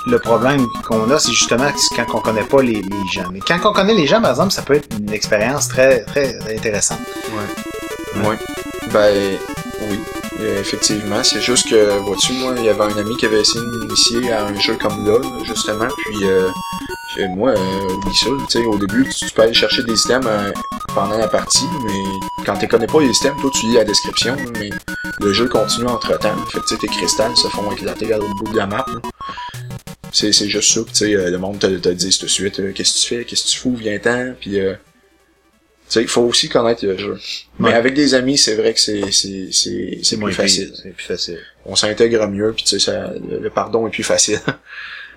le 0.06 0.20
problème 0.20 0.68
qu'on 0.88 1.10
a, 1.12 1.20
c'est 1.20 1.32
justement 1.32 1.70
quand 1.96 2.06
on 2.16 2.20
connaît 2.20 2.44
pas 2.44 2.62
les, 2.62 2.82
les 2.82 3.08
gens. 3.12 3.30
Mais 3.32 3.40
quand 3.40 3.60
on 3.66 3.74
connaît 3.74 3.96
les 3.96 4.08
gens, 4.08 4.22
par 4.22 4.32
exemple, 4.32 4.52
ça 4.52 4.62
peut 4.62 4.76
être 4.76 4.88
une 4.98 5.14
expérience 5.14 5.68
très 5.68 6.04
très 6.04 6.38
intéressante. 6.54 7.00
Ouais. 7.32 8.30
Ouais. 8.30 8.38
Ben, 8.92 9.38
oui. 9.90 10.00
Effectivement, 10.42 11.22
c'est 11.22 11.42
juste 11.42 11.70
que, 11.70 11.98
vois-tu, 12.00 12.32
moi, 12.32 12.54
il 12.56 12.64
y 12.64 12.70
avait 12.70 12.84
un 12.84 12.98
ami 12.98 13.18
qui 13.18 13.26
avait 13.26 13.42
essayé 13.42 13.60
de 13.60 13.78
m'initier 13.78 14.32
à 14.32 14.46
un 14.46 14.58
jeu 14.58 14.78
comme 14.82 15.06
LoL, 15.06 15.22
justement, 15.44 15.88
puis 15.98 16.24
euh, 16.24 16.48
moi, 17.36 17.50
euh, 17.50 18.12
ça, 18.14 18.30
tu 18.30 18.46
sais, 18.48 18.66
au 18.66 18.78
début, 18.78 19.06
tu, 19.10 19.26
tu 19.26 19.34
peux 19.34 19.42
aller 19.42 19.54
chercher 19.54 19.84
des 19.84 20.02
items 20.02 20.26
euh, 20.28 20.52
pendant 20.94 21.18
la 21.18 21.28
partie, 21.28 21.66
mais 21.86 22.44
quand 22.46 22.58
tu 22.58 22.68
connais 22.68 22.88
pas 22.88 23.00
les 23.02 23.10
items, 23.10 23.40
toi, 23.42 23.52
tu 23.54 23.68
lis 23.68 23.74
la 23.76 23.84
description, 23.84 24.36
mais 24.60 24.70
le 25.20 25.34
jeu 25.34 25.48
continue 25.48 25.88
entre-temps, 25.88 26.36
fait 26.48 26.60
que, 26.60 26.76
tes 26.76 26.88
cristals 26.88 27.36
se 27.38 27.48
font 27.48 27.72
éclater 27.72 28.14
à 28.14 28.18
l'autre 28.18 28.36
bout 28.36 28.52
de 28.52 28.58
la 28.58 28.66
map. 28.66 28.86
C'est, 30.12 30.32
c'est 30.34 30.50
juste 30.50 30.74
ça, 30.74 30.82
tu 30.92 31.16
euh, 31.16 31.30
le 31.30 31.38
monde 31.38 31.60
te, 31.60 31.68
te 31.68 31.90
dit 31.90 32.18
tout 32.18 32.26
de 32.26 32.32
suite, 32.32 32.60
euh, 32.60 32.72
qu'est-ce 32.74 32.94
que 32.94 33.00
tu 33.02 33.08
fais, 33.08 33.26
qu'est-ce 33.26 33.44
que 33.44 33.50
tu 33.50 33.58
fous, 33.58 33.76
viens-t'en, 33.76 34.34
puis 34.40 34.60
euh, 34.60 34.74
il 35.96 36.08
faut 36.08 36.22
aussi 36.24 36.50
connaître 36.50 36.86
le 36.86 36.98
jeu. 36.98 37.20
Mais 37.60 37.70
Ouais. 37.70 37.76
avec 37.76 37.94
des 37.94 38.14
amis, 38.16 38.38
c'est 38.38 38.56
vrai 38.56 38.74
que 38.74 38.80
c'est 38.80 39.12
c'est 39.12 39.50
c'est 39.52 40.00
c'est 40.02 40.18
plus 40.18 40.34
facile. 40.34 40.72
C'est 40.82 40.90
plus 40.92 41.06
facile. 41.06 41.40
On 41.66 41.76
s'intègre 41.76 42.28
mieux, 42.28 42.54
puis 42.54 42.64
tu 42.64 42.80
sais, 42.80 42.92
le 43.30 43.50
pardon 43.50 43.88
est 43.88 43.92
plus 43.92 44.04
facile. 44.04 44.40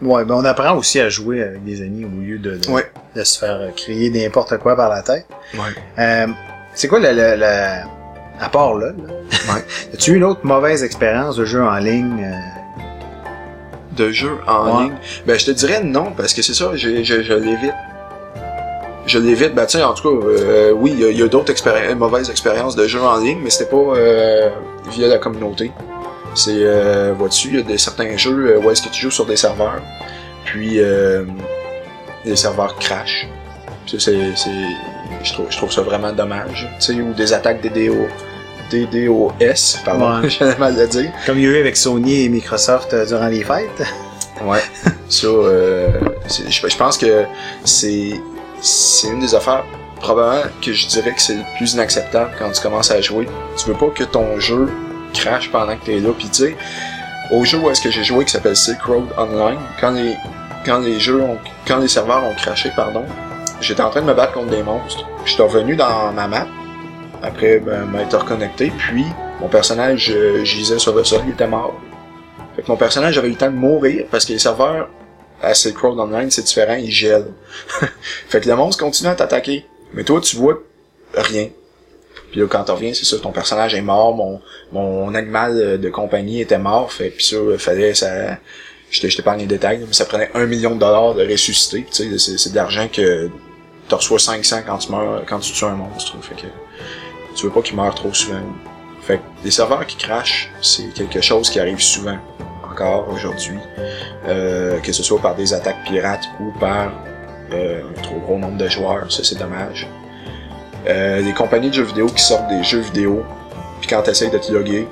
Ouais, 0.03 0.25
ben 0.25 0.35
on 0.35 0.45
apprend 0.45 0.77
aussi 0.77 0.99
à 1.01 1.09
jouer 1.09 1.43
avec 1.43 1.65
des 1.65 1.81
amis 1.81 2.05
au 2.05 2.09
lieu 2.21 2.39
de, 2.39 2.57
de, 2.57 2.69
Ouais. 2.71 2.91
de 3.15 3.23
se 3.23 3.39
faire 3.39 3.57
euh, 3.61 3.69
crier 3.77 4.11
n'importe 4.11 4.59
quoi 4.59 4.75
par 4.77 4.89
la 4.89 5.03
tête. 5.03 5.27
ouais. 5.55 5.61
Euh, 5.99 6.27
c'est 6.75 6.89
quoi 6.89 6.99
le, 6.99 7.09
le, 7.13 7.37
le- 7.37 8.43
à 8.45 8.49
part 8.51 8.75
là, 8.75 8.87
là? 8.89 8.93
Ouais. 9.55 9.65
as-tu 9.95 10.13
eu 10.13 10.17
une 10.17 10.25
autre 10.25 10.41
mauvaise 10.45 10.83
expérience 10.83 11.37
de 11.37 11.45
jeu 11.45 11.63
en 11.63 11.77
ligne 11.77 12.25
euh, 12.25 13.97
De 13.97 14.11
jeu 14.11 14.33
en 14.49 14.65
Ouais. 14.79 14.83
ligne, 14.85 14.95
ben 15.27 15.39
je 15.39 15.47
te 15.47 15.51
dirais 15.53 15.83
non, 15.85 16.13
parce 16.17 16.35
que 16.35 16.43
c'est 16.43 16.55
ça, 16.55 16.71
je, 16.75 17.05
je, 17.05 17.23
je 17.23 17.33
l'évite. 17.35 17.75
Je 19.07 19.19
l'évite, 19.19 19.55
ben 19.55 19.67
sais, 19.69 19.83
en 19.83 19.95
tout 19.95 20.03
cas, 20.21 20.27
euh, 20.27 20.73
oui, 20.73 20.95
il 20.97 21.17
y 21.19 21.23
a, 21.23 21.29
d'autres 21.29 21.53
expéri- 21.53 21.95
mauvaises 21.95 22.31
expériences 22.31 22.75
de 22.77 22.87
jeu 22.87 23.01
en 23.03 23.19
ligne, 23.19 23.39
mais 23.43 23.51
c'était 23.51 23.71
pas 23.71 23.77
euh, 23.77 24.49
via 24.91 25.09
la 25.09 25.19
communauté. 25.19 25.71
C'est, 26.35 26.51
euh, 26.57 27.13
vois-tu, 27.17 27.49
il 27.49 27.57
y 27.57 27.59
a 27.59 27.63
des, 27.63 27.79
certains 27.79 28.17
jeux 28.17 28.55
euh, 28.57 28.59
où 28.59 28.71
est-ce 28.71 28.83
que 28.83 28.89
tu 28.89 29.03
joues 29.03 29.11
sur 29.11 29.27
des 29.27 29.37
serveurs, 29.37 29.83
puis 30.45 30.81
euh, 30.81 31.25
les 32.25 32.37
serveurs 32.37 32.77
crash. 32.79 33.27
C'est, 33.87 34.01
c'est, 34.01 34.51
je 35.23 35.33
trouve, 35.33 35.47
je 35.51 35.57
trouve 35.57 35.73
ça 35.73 35.83
vraiment 35.83 36.13
dommage. 36.13 36.69
Tu 36.81 36.87
sais, 36.87 36.93
ou 36.95 37.13
des 37.13 37.33
attaques 37.33 37.61
DDO, 37.61 38.07
DDoS, 38.71 39.79
pardon, 39.85 40.23
Ouais. 40.23 40.29
j'ai 40.31 40.57
mal 40.57 40.79
à 40.81 40.87
dire. 40.87 41.11
comme 41.27 41.39
il 41.39 41.45
y 41.45 41.47
a 41.47 41.51
eu 41.51 41.61
avec 41.61 41.77
Sony 41.77 42.25
et 42.25 42.29
Microsoft 42.29 42.93
euh, 42.95 43.05
durant 43.07 43.27
les 43.29 43.45
fêtes 43.45 43.83
Ouais. 44.43 44.61
Ça, 45.09 45.27
euh, 45.27 45.91
je 46.49 46.77
pense 46.77 46.97
que 46.97 47.25
c'est 47.65 48.13
c'est 48.63 49.09
une 49.09 49.21
des 49.21 49.35
affaires 49.35 49.65
probablement 50.01 50.43
que 50.65 50.73
je 50.73 50.87
dirais 50.87 51.13
que 51.13 51.21
c'est 51.21 51.35
le 51.35 51.43
plus 51.59 51.75
inacceptable 51.75 52.31
quand 52.39 52.51
tu 52.51 52.63
commences 52.63 52.91
à 52.91 53.01
jouer. 53.01 53.29
Tu 53.59 53.67
veux 53.69 53.75
pas 53.77 53.91
que 53.95 54.05
ton 54.05 54.41
jeu 54.41 54.69
crache 55.13 55.51
pendant 55.51 55.77
que 55.77 55.87
t'es 55.87 55.99
là, 55.99 56.11
pis 56.17 56.29
tu 56.29 56.45
sais, 56.45 56.57
au 57.31 57.45
jeu 57.45 57.59
où 57.59 57.71
est-ce 57.71 57.81
que 57.81 57.91
j'ai 57.91 58.05
joué 58.05 58.25
qui 58.25 58.33
s'appelle 58.33 58.57
Silk 58.57 58.83
Road 58.83 59.07
Online, 59.17 59.59
quand 59.81 59.93
les, 59.93 60.15
quand 60.65 60.79
les 60.79 61.01
jeux 61.01 61.23
ont, 61.23 61.39
quand 61.67 61.79
les 61.79 61.89
serveurs 61.89 62.25
ont 62.25 62.35
craché, 62.35 62.71
pardon, 62.75 63.05
j'étais 63.61 63.83
en 63.83 63.91
train 63.91 64.03
de 64.03 64.07
me 64.07 64.15
battre 64.15 64.33
contre 64.33 64.51
des 64.51 64.63
monstres. 64.63 65.07
J'étais 65.25 65.43
revenu 65.43 65.77
dans 65.77 66.13
ma 66.13 66.27
map, 66.27 66.47
après 67.23 67.59
ben, 67.59 67.87
m'être 67.87 68.19
reconnecté, 68.19 68.73
puis 68.77 69.07
mon 69.41 69.49
personnage 69.49 70.11
euh, 70.15 70.45
gisait 70.45 70.79
sur 70.79 70.95
le 70.95 71.05
sol, 71.05 71.23
il 71.27 71.33
était 71.33 71.47
mort. 71.47 71.81
Fait 72.55 72.63
que 72.63 72.69
mon 72.69 72.77
personnage 72.77 73.17
avait 73.19 73.29
eu 73.29 73.33
le 73.33 73.37
temps 73.37 73.51
de 73.51 73.57
mourir 73.57 74.07
parce 74.11 74.25
que 74.25 74.33
les 74.33 74.39
serveurs 74.39 74.89
à 75.43 75.55
Silk 75.55 75.79
Road 75.79 75.99
Online, 75.99 76.31
c'est 76.31 76.43
différent, 76.43 76.75
ils 76.75 76.91
gèlent. 76.91 77.33
fait 78.29 78.41
que 78.41 78.49
le 78.49 78.57
monstre 78.57 78.85
continue 78.85 79.11
à 79.11 79.15
t'attaquer. 79.15 79.67
Mais 79.95 80.05
toi, 80.05 80.21
tu 80.21 80.37
vois 80.37 80.59
rien. 81.15 81.49
Puis 82.33 82.41
là, 82.41 82.47
quand 82.49 82.65
tu 82.65 82.73
reviens, 82.73 82.93
c'est 82.93 83.05
ça, 83.05 83.19
ton 83.19 83.31
personnage 83.31 83.75
est 83.75 83.83
mort, 83.83 84.17
mon, 84.17 84.41
mon 84.73 85.15
animal 85.15 85.79
de 85.79 85.89
compagnie 85.91 86.41
était 86.41 86.59
mort, 86.59 86.93
fait 86.93 87.11
puis 87.11 87.25
ça, 87.25 87.37
fallait, 87.59 87.95
ça, 87.95 88.39
je 88.91 89.23
pas 89.23 89.37
les 89.37 89.47
détails, 89.47 89.85
mais 89.87 89.93
ça 89.93 90.05
prenait 90.05 90.31
un 90.35 90.47
million 90.47 90.75
de 90.75 90.81
dollars 90.81 91.15
de 91.15 91.27
ressusciter, 91.31 91.87
sais, 91.91 92.19
c'est 92.19 92.51
de 92.51 92.57
l'argent 92.57 92.89
que 92.93 93.31
tu 93.89 93.95
reçois 93.95 94.19
500 94.19 94.63
quand 94.67 94.79
tu 94.79 94.91
meurs, 94.91 95.25
quand 95.27 95.39
tu 95.39 95.53
tues 95.53 95.65
un 95.65 95.77
monstre, 95.77 96.17
fait 96.23 96.35
que 96.35 96.47
tu 97.35 97.47
veux 97.47 97.53
pas 97.53 97.63
qu'il 97.63 97.77
meure 97.77 97.95
trop 97.95 98.13
souvent. 98.13 98.41
Fait 99.03 99.19
que 99.19 99.23
des 99.45 99.51
serveurs 99.51 99.87
qui 99.87 99.97
crachent, 99.97 100.51
c'est 100.61 100.93
quelque 100.95 101.21
chose 101.21 101.51
qui 101.51 101.59
arrive 101.59 101.81
souvent, 101.81 102.19
encore 102.71 103.09
aujourd'hui, 103.09 103.59
euh, 104.27 104.79
que 104.81 104.93
ce 104.93 105.03
soit 105.03 105.21
par 105.21 105.35
des 105.35 105.53
attaques 105.53 105.85
pirates 105.85 106.25
ou 106.41 106.53
par 106.59 106.93
euh, 107.53 107.83
un 107.83 108.03
trop 108.03 108.17
gros 108.17 108.39
nombre 108.39 108.59
de 108.59 108.69
joueurs, 108.69 109.11
ça 109.11 109.25
c'est 109.25 109.39
dommage. 109.39 109.89
Euh, 110.87 111.21
les 111.21 111.33
compagnies 111.33 111.71
de 111.71 111.75
jeux 111.75 111.85
vidéo 111.85 112.07
qui 112.07 112.23
sortent 112.23 112.49
des 112.49 112.63
jeux 112.65 112.81
vidéo, 112.81 113.23
puis 113.81 113.89
quand 113.89 114.03
t'essayes 114.03 114.31
de 114.31 114.39
te 114.39 114.53
loguer, 114.53 114.89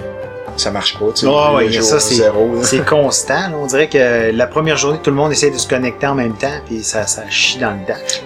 ça 0.57 0.71
marche 0.71 0.99
pas, 0.99 1.07
tu 1.15 1.23
sais. 1.23 1.27
Oh, 1.29 1.57
ouais, 1.57 1.73
ça, 1.81 1.99
c'est, 2.01 2.85
constant. 2.85 3.35
là. 3.35 3.53
On 3.57 3.67
dirait 3.67 3.89
que 3.89 4.31
la 4.33 4.47
première 4.47 4.77
journée, 4.77 4.99
tout 5.03 5.11
le 5.11 5.17
monde 5.17 5.33
essaie 5.33 5.51
de 5.51 5.57
se 5.57 5.69
connecter 5.69 6.07
en 6.07 6.15
même 6.15 6.35
temps, 6.35 6.61
puis 6.67 6.83
ça, 6.83 7.07
ça 7.07 7.23
chie 7.29 7.59
dans 7.59 7.71
le 7.71 7.87
dash. 7.87 8.23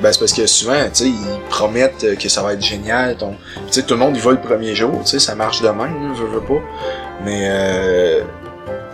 Ben, 0.00 0.10
c'est 0.12 0.18
parce 0.18 0.32
que 0.32 0.46
souvent, 0.46 0.82
tu 0.84 1.04
sais, 1.04 1.08
ils 1.08 1.40
promettent 1.50 2.16
que 2.18 2.28
ça 2.30 2.42
va 2.42 2.54
être 2.54 2.64
génial. 2.64 3.16
Ton... 3.16 3.34
Tu 3.66 3.72
sais, 3.72 3.82
tout 3.82 3.92
le 3.94 4.00
monde 4.00 4.16
y 4.16 4.20
va 4.20 4.30
le 4.30 4.40
premier 4.40 4.74
jour, 4.74 5.00
tu 5.02 5.10
sais, 5.10 5.18
ça 5.18 5.34
marche 5.34 5.60
de 5.60 5.68
même, 5.68 5.78
là, 5.78 6.14
veux, 6.14 6.26
veux 6.26 6.40
pas. 6.40 6.62
Mais 7.22 7.48
euh, 7.50 8.22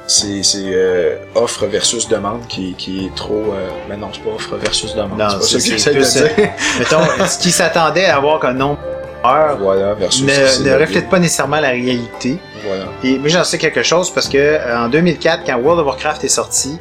c'est 0.07 0.43
euh, 0.57 1.17
offre 1.35 1.67
versus 1.67 2.09
demande 2.09 2.47
qui, 2.49 2.75
qui 2.75 3.07
est 3.07 3.15
trop... 3.15 3.55
Euh... 3.55 3.69
Ben 3.89 3.99
non, 3.99 4.09
c'est 4.13 4.23
pas 4.23 4.31
offre 4.31 4.57
versus 4.57 4.95
demande. 4.95 5.19
Non, 5.19 5.29
c'est 5.41 5.59
ça 5.61 5.69
que 5.69 5.77
j'essaie 5.77 5.95
de 5.95 6.01
dire. 6.01 6.51
Mettons, 6.79 7.27
ce 7.27 7.39
qui 7.39 7.51
s'attendait 7.51 8.07
à 8.07 8.17
avoir 8.17 8.41
qu'un 8.41 8.53
nombre 8.53 8.79
d'heures 9.23 9.57
Voilà, 9.59 9.95
versus 9.95 10.25
ce 10.27 10.63
ne, 10.63 10.69
ne 10.69 10.79
reflète 10.79 11.09
pas 11.09 11.19
nécessairement 11.19 11.61
la 11.61 11.71
réalité. 11.71 12.39
Voilà. 12.67 12.85
Et 13.05 13.19
moi, 13.19 13.29
j'en 13.29 13.45
sais 13.45 13.59
quelque 13.59 13.83
chose 13.83 14.11
parce 14.13 14.29
que 14.29 14.39
euh, 14.39 14.85
en 14.85 14.89
2004, 14.89 15.45
quand 15.45 15.57
World 15.59 15.81
of 15.81 15.87
Warcraft 15.87 16.25
est 16.25 16.29
sorti, 16.29 16.79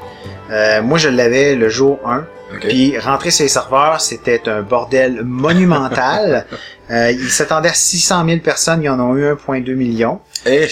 euh, 0.52 0.82
moi, 0.82 0.98
je 0.98 1.10
l'avais 1.10 1.56
le 1.56 1.70
jour 1.70 2.00
1. 2.06 2.26
OK. 2.54 2.60
Puis 2.68 2.98
rentrer 3.00 3.32
sur 3.32 3.44
les 3.44 3.50
serveurs, 3.50 4.00
c'était 4.02 4.48
un 4.48 4.62
bordel 4.62 5.24
monumental. 5.24 6.46
euh, 6.92 7.12
il 7.12 7.30
s'attendait 7.30 7.70
à 7.70 7.74
600 7.74 8.26
000 8.28 8.40
personnes, 8.40 8.84
ils 8.84 8.90
en 8.90 9.00
ont 9.00 9.16
eu 9.16 9.26
1,2 9.26 9.74
million. 9.76 10.20
Eh, 10.46 10.60
ouais. 10.62 10.68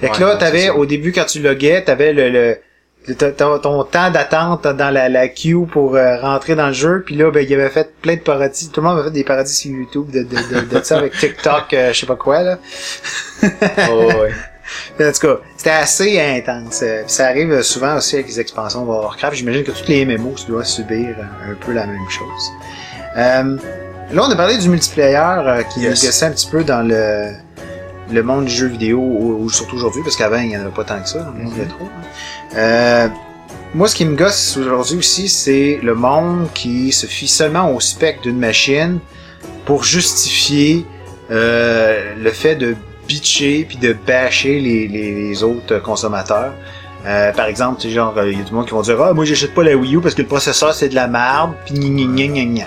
Fait 0.00 0.08
que 0.08 0.12
ouais, 0.18 0.20
là, 0.20 0.36
t'avais, 0.36 0.70
au 0.70 0.84
début, 0.86 1.12
quand 1.12 1.24
tu 1.24 1.40
loguais, 1.40 1.84
t'avais 1.84 2.12
le, 2.12 2.30
le, 2.30 3.14
ton, 3.14 3.58
ton- 3.60 3.84
temps 3.84 4.10
d'attente 4.10 4.64
dans 4.66 4.90
la, 4.92 5.08
la 5.08 5.28
queue 5.28 5.66
pour 5.70 5.94
euh, 5.96 6.18
rentrer 6.20 6.56
dans 6.56 6.66
le 6.68 6.72
jeu. 6.72 7.02
Puis 7.06 7.14
là, 7.14 7.30
ben, 7.30 7.46
il 7.48 7.54
avait 7.54 7.70
fait 7.70 7.94
plein 8.02 8.14
de 8.16 8.20
parodies. 8.20 8.70
Tout 8.70 8.80
le 8.80 8.88
monde 8.88 8.98
avait 8.98 9.08
fait 9.08 9.14
des 9.14 9.24
parodies 9.24 9.54
sur 9.54 9.70
YouTube 9.70 10.10
de, 10.10 10.22
de, 10.22 10.36
de, 10.60 10.78
de 10.78 10.82
ça 10.84 10.98
avec 10.98 11.12
TikTok, 11.18 11.72
euh, 11.74 11.92
je 11.92 12.00
sais 12.00 12.06
pas 12.06 12.16
quoi, 12.16 12.42
là. 12.42 12.58
Oh, 13.90 14.06
ouais. 14.22 14.32
En 15.00 15.12
tout 15.12 15.20
cas, 15.26 15.36
c'était 15.56 15.70
assez 15.70 16.20
intense. 16.20 16.80
Euh, 16.82 17.02
ça 17.06 17.26
arrive 17.26 17.62
souvent 17.62 17.96
aussi 17.96 18.16
avec 18.16 18.28
les 18.28 18.40
expansions 18.40 18.82
de 18.84 18.88
Warcraft. 18.88 19.36
J'imagine 19.36 19.64
que 19.64 19.72
tous 19.72 19.88
les 19.88 20.04
MMO 20.04 20.34
doivent 20.48 20.64
subir 20.64 21.16
euh, 21.18 21.52
un 21.52 21.54
peu 21.54 21.72
la 21.72 21.86
même 21.86 22.08
chose. 22.08 22.52
Euh, 23.16 23.56
là, 24.12 24.22
on 24.26 24.30
a 24.30 24.36
parlé 24.36 24.58
du 24.58 24.68
multiplayer 24.68 25.16
euh, 25.16 25.62
qui 25.64 25.80
Yes. 25.80 26.04
gossait 26.04 26.26
un 26.26 26.30
petit 26.32 26.48
peu 26.50 26.64
dans 26.64 26.82
le, 26.86 27.32
le 28.10 28.22
monde 28.22 28.46
du 28.46 28.52
jeu 28.52 28.66
vidéo, 28.68 28.98
ou, 28.98 29.44
ou 29.44 29.50
surtout 29.50 29.76
aujourd'hui, 29.76 30.02
parce 30.02 30.16
qu'avant, 30.16 30.38
il 30.38 30.48
n'y 30.48 30.56
en 30.56 30.60
avait 30.62 30.70
pas 30.70 30.84
tant 30.84 31.00
que 31.00 31.08
ça 31.08 31.18
dans 31.20 31.30
le 31.32 31.44
monde 31.44 31.54
rétro. 31.54 31.84
hein. 31.84 32.56
Euh, 32.56 33.08
moi, 33.74 33.88
ce 33.88 33.94
qui 33.94 34.04
me 34.04 34.16
gosse 34.16 34.56
aujourd'hui 34.58 34.98
aussi, 34.98 35.28
c'est 35.30 35.78
le 35.82 35.94
monde 35.94 36.48
qui 36.52 36.92
se 36.92 37.06
fie 37.06 37.28
seulement 37.28 37.70
au 37.74 37.80
spec 37.80 38.20
d'une 38.22 38.38
machine 38.38 38.98
pour 39.64 39.82
justifier 39.84 40.84
euh, 41.30 42.14
le 42.18 42.30
fait 42.32 42.54
de 42.56 42.76
bitcher 43.06 43.64
puis 43.68 43.76
de 43.78 43.92
bâcher 43.92 44.60
les, 44.60 44.88
les, 44.88 45.14
les 45.14 45.42
autres 45.42 45.78
consommateurs. 45.78 46.52
Euh, 47.04 47.32
par 47.32 47.46
exemple, 47.46 47.80
tu 47.80 47.88
sais, 47.88 47.94
genre, 47.94 48.14
il 48.24 48.38
y 48.38 48.40
a 48.40 48.44
du 48.44 48.52
monde 48.52 48.66
qui 48.66 48.72
vont 48.72 48.82
dire 48.82 49.00
Ah, 49.02 49.12
moi 49.12 49.24
j'achète 49.24 49.54
pas 49.54 49.64
la 49.64 49.74
Wii 49.74 49.96
U 49.96 50.00
parce 50.00 50.14
que 50.14 50.22
le 50.22 50.28
processeur 50.28 50.72
c'est 50.72 50.88
de 50.88 50.94
la 50.94 51.08
merde, 51.08 51.52
puis 51.64 51.74
gna 51.74 51.88
gna 51.88 52.26
gna 52.26 52.28
gna 52.28 52.44
gna. 52.44 52.66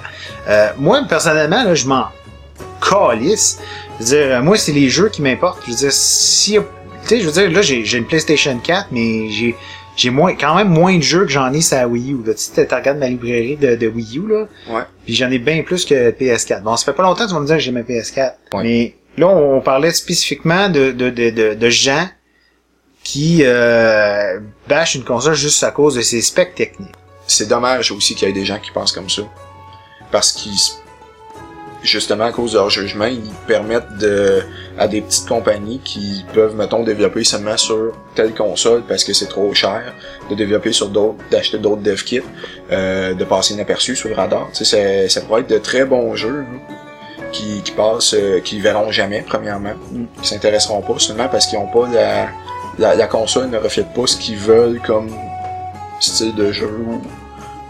Euh, 0.49 0.69
moi, 0.77 1.01
personnellement, 1.07 1.63
là, 1.63 1.73
je 1.73 1.87
m'en 1.87 2.05
calisse. 2.81 3.59
Je 3.99 4.03
veux 4.03 4.09
dire, 4.09 4.37
euh, 4.37 4.41
moi, 4.41 4.57
c'est 4.57 4.73
les 4.73 4.89
jeux 4.89 5.09
qui 5.09 5.21
m'importent. 5.21 5.61
Je 5.65 5.71
veux 5.71 5.77
dire, 5.77 5.91
si. 5.91 6.53
Tu 6.53 7.07
sais, 7.07 7.21
je 7.21 7.25
veux 7.25 7.31
dire, 7.31 7.49
là, 7.49 7.61
j'ai 7.61 7.85
j'ai 7.85 7.97
une 7.97 8.05
PlayStation 8.05 8.57
4, 8.61 8.87
mais 8.91 9.29
j'ai. 9.29 9.55
J'ai 9.97 10.09
moins, 10.09 10.35
quand 10.35 10.55
même 10.55 10.67
moins 10.67 10.97
de 10.97 11.01
jeux 11.01 11.23
que 11.23 11.31
j'en 11.31 11.53
ai 11.53 11.61
sur 11.61 11.77
la 11.77 11.87
Wii 11.87 12.11
U. 12.11 12.17
Là. 12.25 12.33
Tu 12.33 12.41
sais, 12.41 12.67
regardes 12.69 12.97
ma 12.97 13.07
librairie 13.07 13.55
de, 13.55 13.75
de 13.75 13.87
Wii 13.87 14.17
U, 14.17 14.27
là. 14.27 14.45
Ouais. 14.69 14.81
Puis 15.05 15.15
j'en 15.15 15.31
ai 15.31 15.39
bien 15.39 15.63
plus 15.63 15.85
que 15.85 16.11
PS4. 16.11 16.63
Bon, 16.63 16.75
ça 16.75 16.83
fait 16.83 16.91
pas 16.91 17.03
longtemps 17.03 17.23
que 17.23 17.29
tu 17.29 17.33
vas 17.33 17.39
me 17.39 17.45
dire 17.45 17.55
que 17.55 17.61
j'ai 17.61 17.71
ma 17.71 17.79
PS4. 17.79 18.33
Ouais. 18.55 18.63
Mais 18.63 18.95
là, 19.17 19.27
on 19.27 19.62
parlait 19.62 19.91
spécifiquement 19.91 20.69
de, 20.69 20.91
de, 20.91 21.10
de, 21.10 21.53
de, 21.53 21.69
gens 21.69 22.07
qui 23.03 23.41
euh, 23.43 24.39
bâchent 24.67 24.95
une 24.95 25.03
console 25.03 25.36
juste 25.36 25.63
à 25.63 25.72
cause 25.72 25.95
de 25.95 26.01
ses 26.01 26.22
specs 26.22 26.55
techniques. 26.55 26.95
c'est 27.27 27.48
dommage 27.48 27.91
aussi 27.91 28.15
qu'il 28.15 28.27
y 28.27 28.31
ait 28.31 28.34
des 28.34 28.45
gens 28.45 28.60
qui 28.60 28.72
pensent 28.72 28.91
comme 28.91 29.10
ça. 29.10 29.22
Parce 30.12 30.31
qu'ils, 30.31 30.57
justement, 31.84 32.25
à 32.25 32.31
cause 32.31 32.53
de 32.53 32.57
leur 32.57 32.69
jugement, 32.69 33.05
ils 33.05 33.22
permettent 33.48 33.98
de, 33.98 34.43
à 34.77 34.88
des 34.88 35.01
petites 35.01 35.27
compagnies 35.27 35.79
qui 35.84 36.25
peuvent, 36.34 36.55
mettons, 36.55 36.84
développer 36.84 37.24
seulement 37.24 37.57
sur 37.57 37.93
telle 38.15 38.34
console 38.34 38.84
parce 38.88 39.03
que 39.03 39.13
c'est 39.13 39.27
trop 39.27 39.53
cher, 39.53 39.93
de 40.29 40.36
développer 40.36 40.72
sur 40.72 40.89
d'autres, 40.89 41.17
d'acheter 41.31 41.57
d'autres 41.57 41.81
dev 41.81 42.01
kits, 42.03 42.22
euh, 42.72 43.13
de 43.13 43.24
passer 43.24 43.53
inaperçu 43.53 43.95
sur 43.95 44.10
le 44.10 44.15
radar. 44.15 44.50
Tu 44.53 44.65
sais, 44.65 45.07
ça, 45.07 45.19
ça 45.19 45.25
pourrait 45.25 45.41
être 45.41 45.50
de 45.50 45.57
très 45.57 45.86
bons 45.86 46.15
jeux, 46.15 46.45
hein, 46.48 46.75
qui, 47.35 47.61
qui 47.63 47.71
passent, 47.71 48.13
euh, 48.13 48.39
qui 48.39 48.59
verront 48.59 48.91
jamais, 48.91 49.21
premièrement, 49.27 49.73
Mm. 49.91 50.05
qui 50.21 50.27
s'intéresseront 50.29 50.81
pas 50.81 50.97
seulement 50.99 51.27
parce 51.27 51.45
qu'ils 51.47 51.59
ont 51.59 51.67
pas 51.67 51.87
la, 51.93 52.27
la, 52.79 52.95
la 52.95 53.07
console 53.07 53.49
ne 53.49 53.57
reflète 53.57 53.93
pas 53.93 54.05
ce 54.07 54.17
qu'ils 54.17 54.37
veulent 54.37 54.81
comme 54.85 55.09
style 55.99 56.33
de 56.35 56.51
jeu 56.51 56.69
ou 56.87 57.01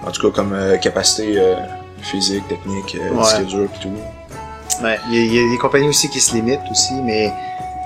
en 0.08 0.12
tout 0.12 0.22
cas 0.30 0.36
comme 0.36 0.54
euh, 0.54 0.78
capacité 0.78 1.38
euh, 1.38 1.56
physique, 2.02 2.48
technique, 2.48 2.96
euh, 3.00 3.10
Ouais. 3.14 3.22
disque 3.24 3.46
dur 3.46 3.68
pis 3.74 3.80
tout. 3.82 4.84
Ouais, 4.84 5.00
il 5.10 5.16
y, 5.16 5.36
y 5.36 5.40
a 5.48 5.50
des 5.52 5.58
compagnies 5.58 5.88
aussi 5.90 6.10
qui 6.10 6.20
se 6.20 6.34
limitent 6.36 6.68
aussi, 6.72 6.94
mais 7.04 7.32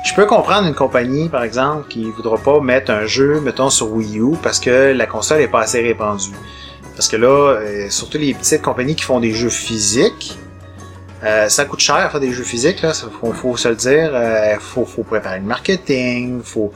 je 0.06 0.14
peux 0.16 0.26
comprendre 0.26 0.68
une 0.68 0.74
compagnie, 0.76 1.30
par 1.30 1.44
exemple, 1.44 1.88
qui 1.90 2.04
voudra 2.12 2.38
pas 2.38 2.60
mettre 2.62 2.90
un 2.92 3.06
jeu, 3.06 3.40
mettons, 3.42 3.70
sur 3.70 3.92
Wii 3.94 4.20
U 4.20 4.32
parce 4.42 4.60
que 4.60 4.94
la 4.94 5.06
console 5.06 5.42
est 5.42 5.48
pas 5.48 5.62
assez 5.62 5.82
répandue. 5.82 6.32
Parce 6.96 7.08
que 7.10 7.18
là, 7.18 7.60
surtout 7.90 8.18
les 8.18 8.34
petites 8.34 8.62
compagnies 8.62 8.96
qui 8.96 9.04
font 9.04 9.20
des 9.20 9.32
jeux 9.34 9.50
physiques, 9.50 10.38
euh, 11.24 11.50
ça 11.50 11.66
coûte 11.66 11.80
cher 11.80 12.10
faire 12.12 12.20
des 12.20 12.32
jeux 12.32 12.44
physiques, 12.44 12.82
là, 12.82 12.94
faut, 12.94 13.34
faut 13.34 13.58
se 13.58 13.68
le 13.68 13.76
dire. 13.76 14.12
Euh, 14.14 14.56
faut, 14.60 14.86
faut 14.86 15.04
préparer 15.04 15.40
le 15.40 15.46
marketing, 15.46 16.42
faut, 16.44 16.72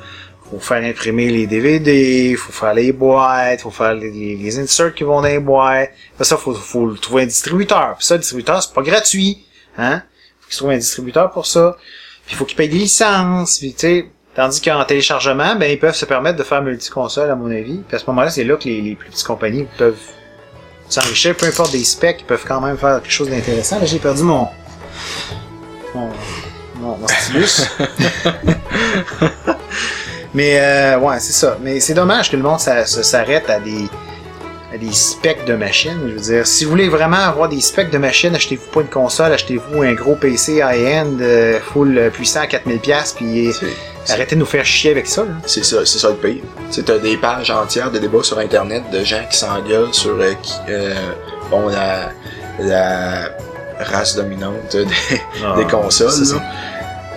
faut 0.50 0.60
faire 0.60 0.84
imprimer 0.84 1.30
les 1.30 1.48
DVD, 1.48 2.36
faut 2.36 2.52
faire 2.52 2.74
les 2.74 2.92
boîtes, 2.92 3.62
faut 3.62 3.72
faire 3.72 3.94
les, 3.94 4.12
les, 4.12 4.60
inserts 4.60 4.94
qui 4.94 5.04
vont 5.04 5.22
dans 5.22 5.28
les 5.28 5.40
boîtes. 5.40 5.92
Après 6.14 6.26
ça, 6.26 6.36
faut, 6.36 6.54
faut 6.54 6.94
trouver 6.96 7.24
un 7.24 7.28
distributeur. 7.28 7.96
Puis 7.98 8.06
ça, 8.06 8.16
le 8.16 8.20
distributeur, 8.20 8.62
c'est 8.62 8.74
pas 8.74 8.82
gratuit. 8.82 9.46
Hein? 9.78 10.04
Faut 10.42 10.50
qu'ils 10.50 10.58
trouvent 10.58 10.72
un 10.72 10.78
distributeur 10.78 11.32
pour 11.32 11.46
ça. 11.46 11.78
Puis 12.26 12.36
faut 12.36 12.46
qu'ils 12.46 12.58
payent 12.58 12.70
des 12.70 12.80
licences. 12.80 13.60
Puis 13.60 13.74
tu 13.74 13.80
sais, 13.80 14.06
tandis 14.36 14.62
qu'en 14.62 14.84
téléchargement, 14.84 15.56
ben 15.56 15.72
ils 15.72 15.80
peuvent 15.80 15.96
se 15.96 16.06
permettre 16.06 16.38
de 16.38 16.44
faire 16.44 16.62
multi-console, 16.62 17.30
à 17.30 17.36
mon 17.36 17.50
avis. 17.50 17.78
Puis 17.88 17.96
à 17.96 18.00
ce 18.00 18.06
moment-là, 18.08 18.30
c'est 18.30 18.44
là 18.44 18.58
que 18.58 18.66
les, 18.66 18.82
les 18.82 18.96
plus 18.96 19.10
petites 19.10 19.26
compagnies 19.26 19.68
peuvent 19.78 19.96
s'enrichir, 20.90 21.36
peu 21.36 21.46
importe 21.48 21.72
des 21.72 21.84
specs, 21.84 22.18
ils 22.22 22.26
peuvent 22.26 22.46
quand 22.48 22.62
même 22.62 22.78
faire 22.78 23.02
quelque 23.02 23.12
chose 23.12 23.30
d'intéressant. 23.30 23.80
Là, 23.80 23.86
j'ai 23.86 24.00
perdu 24.00 24.24
mon 24.24 24.48
mon, 25.96 26.10
mon, 26.80 26.98
mon 26.98 27.08
stylus. 27.08 27.68
Mais 30.34 30.60
euh, 30.60 30.98
ouais, 31.00 31.20
c'est 31.20 31.34
ça. 31.34 31.58
Mais 31.62 31.80
c'est 31.80 31.94
dommage 31.94 32.32
que 32.32 32.36
le 32.38 32.42
monde 32.44 32.60
ça- 32.60 32.86
ça 32.86 33.04
s'arrête 33.04 33.50
à 33.50 33.60
des 33.60 33.88
à 34.74 34.78
des 34.80 34.92
specs 34.92 35.46
de 35.46 35.54
machines. 35.54 36.00
Je 36.08 36.14
veux 36.14 36.20
dire, 36.20 36.48
si 36.48 36.64
vous 36.66 36.72
voulez 36.72 36.90
vraiment 36.90 37.18
avoir 37.18 37.48
des 37.48 37.62
specs 37.62 37.92
de 37.92 38.00
machines, 38.00 38.34
achetez-vous 38.34 38.66
pas 38.72 38.82
une 38.82 38.88
console, 38.88 39.32
achetez-vous 39.32 39.84
un 39.84 39.94
gros 39.94 40.16
PC 40.16 40.64
high-end 40.64 41.16
euh, 41.22 41.60
full 41.62 41.96
euh, 41.96 42.10
puissant 42.10 42.42
à 42.42 42.48
4000 42.48 42.80
pièces 42.80 43.14
puis 43.14 43.52
C'est- 43.54 43.60
c'est- 43.68 43.74
arrêtez 44.10 44.36
de 44.36 44.40
nous 44.40 44.46
faire 44.46 44.66
chier 44.66 44.92
avec 44.92 45.08
ça. 45.08 45.24
Là. 45.24 45.32
C'est 45.46 45.64
ça, 45.64 45.86
c'est 45.86 46.00
ça 46.00 46.10
le 46.10 46.16
pire. 46.16 46.44
Sais, 46.70 46.84
t'as 46.84 46.98
des 46.98 47.18
pages 47.18 47.50
entières 47.52 47.92
de 47.92 48.00
débats 48.00 48.24
sur 48.24 48.38
internet 48.40 48.84
de 48.92 49.04
gens 49.04 49.24
qui 49.30 49.38
s'engueulent 49.38 49.94
sur 49.94 50.16
euh, 50.20 50.34
qui, 50.42 50.54
euh, 50.70 50.94
bon 51.50 51.68
la 51.70 52.10
la 52.60 53.30
race 53.80 54.16
dominante 54.16 54.72
des, 54.76 54.86
Ah, 55.44 55.56
des 55.58 55.66
consoles. 55.66 56.12
ça, 56.12 56.24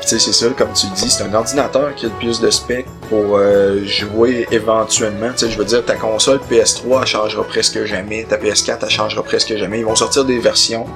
c'est- 0.01 0.19
c'est 0.21 0.33
ça, 0.33 0.47
comme 0.57 0.73
tu 0.73 0.87
le 0.87 0.95
dis, 0.95 1.11
c'est 1.11 1.25
un 1.25 1.35
ordinateur 1.35 1.95
qui 1.97 2.07
a 2.07 2.09
le 2.09 2.15
plus 2.15 2.41
de 2.41 2.49
specs 2.51 2.87
pour 3.09 3.37
euh, 3.37 3.85
jouer 3.85 4.47
éventuellement. 4.53 5.31
Tu 5.33 5.47
sais, 5.47 5.51
je 5.51 5.59
veux 5.59 5.65
dire, 5.65 5.85
ta 5.85 5.97
console 5.97 6.39
PS3, 6.51 7.01
elle 7.03 7.07
changera 7.07 7.43
presque 7.45 7.85
jamais. 7.85 8.25
Ta 8.29 8.37
PS4, 8.37 8.79
elle 8.85 8.91
changera 8.91 9.23
presque 9.25 9.57
jamais. 9.57 9.81
Ils 9.81 9.85
vont 9.85 9.97
sortir 9.97 10.25
des 10.25 10.39
versions. 10.39 10.87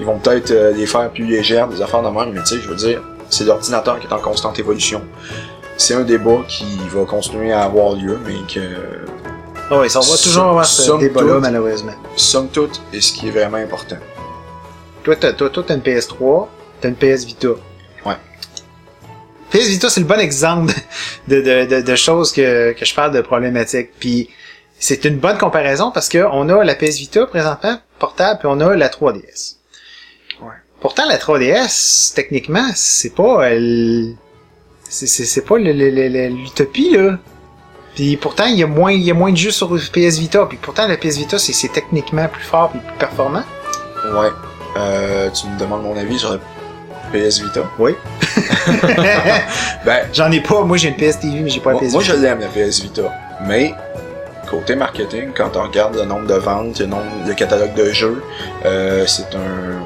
Ils 0.00 0.06
vont 0.06 0.18
peut-être 0.18 0.50
euh, 0.50 0.72
les 0.72 0.86
faire 0.86 1.10
plus 1.10 1.24
légères, 1.26 1.68
des 1.68 1.82
affaires 1.82 2.02
de 2.02 2.08
même, 2.08 2.32
mais 2.32 2.40
tu 2.40 2.56
sais, 2.56 2.62
je 2.62 2.68
veux 2.68 2.74
dire, 2.76 3.02
c'est 3.30 3.44
l'ordinateur 3.44 3.98
qui 4.00 4.06
est 4.06 4.12
en 4.12 4.18
constante 4.20 4.58
évolution. 4.58 5.02
C'est 5.76 5.94
un 5.94 6.02
débat 6.02 6.42
qui 6.48 6.78
va 6.92 7.04
continuer 7.04 7.52
à 7.52 7.62
avoir 7.64 7.94
lieu, 7.94 8.18
mais 8.24 8.34
que, 8.52 8.60
Ah 9.70 9.78
ouais, 9.78 9.88
ça, 9.88 9.98
on 10.00 10.02
va 10.02 10.16
toujours 10.16 10.44
avoir 10.44 10.64
ce 10.66 10.82
somme 10.82 11.00
débat-là, 11.00 11.34
toute. 11.34 11.42
malheureusement. 11.42 11.94
somme 12.16 12.48
toute, 12.48 12.80
est 12.92 13.00
ce 13.00 13.12
qui 13.12 13.28
est 13.28 13.30
vraiment 13.30 13.56
important. 13.56 13.96
Toi, 15.02 15.16
t'as, 15.16 15.32
toi, 15.32 15.50
toi, 15.50 15.64
t'as 15.66 15.74
une 15.74 15.80
PS3, 15.82 16.46
t'as 16.80 16.88
une 16.88 16.94
PS 16.96 17.24
Vita. 17.24 17.48
Ouais. 18.06 18.14
PS 19.50 19.66
Vita, 19.68 19.90
c'est 19.90 20.00
le 20.00 20.06
bon 20.06 20.20
exemple 20.20 20.72
de, 21.28 21.40
de, 21.40 21.66
de, 21.66 21.80
de 21.82 21.96
choses 21.96 22.32
que, 22.32 22.72
que 22.72 22.84
je 22.84 22.94
parle 22.94 23.12
de 23.12 23.20
problématiques. 23.20 23.90
Puis, 23.98 24.30
c'est 24.78 25.04
une 25.04 25.18
bonne 25.18 25.38
comparaison 25.38 25.90
parce 25.90 26.08
que 26.08 26.24
on 26.30 26.48
a 26.48 26.62
la 26.64 26.74
PS 26.74 26.98
Vita 26.98 27.26
présentement, 27.26 27.78
portable, 27.98 28.38
puis 28.38 28.48
on 28.50 28.60
a 28.60 28.76
la 28.76 28.88
3DS. 28.88 29.56
Pourtant, 30.84 31.06
la 31.08 31.16
3DS, 31.16 32.12
techniquement, 32.14 32.68
c'est 32.74 33.14
pas... 33.14 33.48
l- 33.52 34.16
c'est, 34.90 35.40
pas 35.46 35.56
l'utopie, 35.56 36.90
là. 36.94 37.16
Puis 37.94 38.18
pourtant, 38.18 38.44
il 38.44 38.56
y 38.56 38.62
a 38.62 38.66
moins, 38.66 38.92
il 38.92 39.00
y 39.00 39.10
a 39.10 39.14
moins 39.14 39.32
de 39.32 39.36
jeux 39.38 39.50
sur 39.50 39.68
PS 39.70 40.18
Vita. 40.18 40.44
Puis 40.44 40.58
pourtant, 40.60 40.86
la 40.86 40.98
PS 40.98 41.16
Vita, 41.16 41.38
c'est, 41.38 41.54
c'est 41.54 41.68
techniquement 41.72 42.28
plus 42.28 42.44
fort 42.44 42.70
et 42.74 42.78
plus 42.86 42.98
performant. 42.98 43.44
Ouais. 44.12 44.28
Euh, 44.76 45.30
tu 45.30 45.46
me 45.46 45.58
demandes 45.58 45.84
mon 45.84 45.96
avis 45.96 46.18
sur 46.18 46.32
la 46.32 46.38
PS 47.18 47.40
Vita? 47.40 47.62
Oui. 47.78 47.94
Ben, 49.86 50.06
J'en 50.12 50.30
ai 50.32 50.42
pas. 50.42 50.64
Moi, 50.64 50.76
j'ai 50.76 50.88
une 50.88 50.96
PS 50.96 51.18
TV, 51.18 51.40
mais 51.40 51.48
j'ai 51.48 51.60
pas 51.60 51.70
la 51.70 51.76
moi, 51.76 51.82
PS 51.86 51.92
moi, 51.94 52.02
Vita. 52.02 52.14
je 52.14 52.20
l'aime, 52.20 52.40
la 52.40 52.48
PS 52.48 52.82
Vita. 52.82 53.10
Mais, 53.46 53.72
côté 54.50 54.76
marketing, 54.76 55.30
quand 55.34 55.56
on 55.56 55.62
regarde 55.62 55.96
le 55.96 56.04
nombre 56.04 56.26
de 56.26 56.34
ventes, 56.34 56.78
le, 56.78 56.84
nombre, 56.86 57.06
le 57.26 57.32
catalogue 57.32 57.72
de 57.72 57.90
jeux, 57.90 58.22
euh, 58.66 59.06
c'est 59.06 59.34
un 59.34 59.82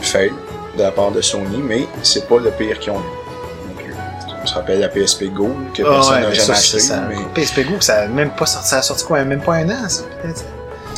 fail 0.00 0.32
de 0.76 0.82
la 0.82 0.90
part 0.90 1.10
de 1.10 1.20
Sony, 1.20 1.58
mais 1.58 1.86
c'est 2.02 2.28
pas 2.28 2.38
le 2.38 2.50
pire 2.50 2.78
qu'ils 2.78 2.92
ont 2.92 2.96
eu. 2.96 2.98
non. 2.98 4.34
On 4.42 4.46
se 4.46 4.54
rappelle 4.54 4.78
la 4.80 4.88
PSP 4.88 5.24
Go, 5.32 5.48
que 5.74 5.82
Ah 5.84 5.90
personne 5.90 6.20
n'a 6.20 6.28
mais 6.28 6.34
jamais 6.34 6.50
acheté. 6.50 6.78
ça, 6.78 7.02
mais... 7.08 7.16
PSP 7.34 7.60
Go, 7.66 7.74
ça 7.80 8.02
a 8.02 8.06
même 8.06 8.30
pas 8.30 8.46
sorti, 8.46 8.68
ça 8.68 8.78
a 8.78 8.82
sorti 8.82 9.04
quoi, 9.04 9.24
même 9.24 9.40
pas 9.40 9.54
un 9.54 9.68
an, 9.70 9.88
ça, 9.88 10.02
peut-être? 10.22 10.44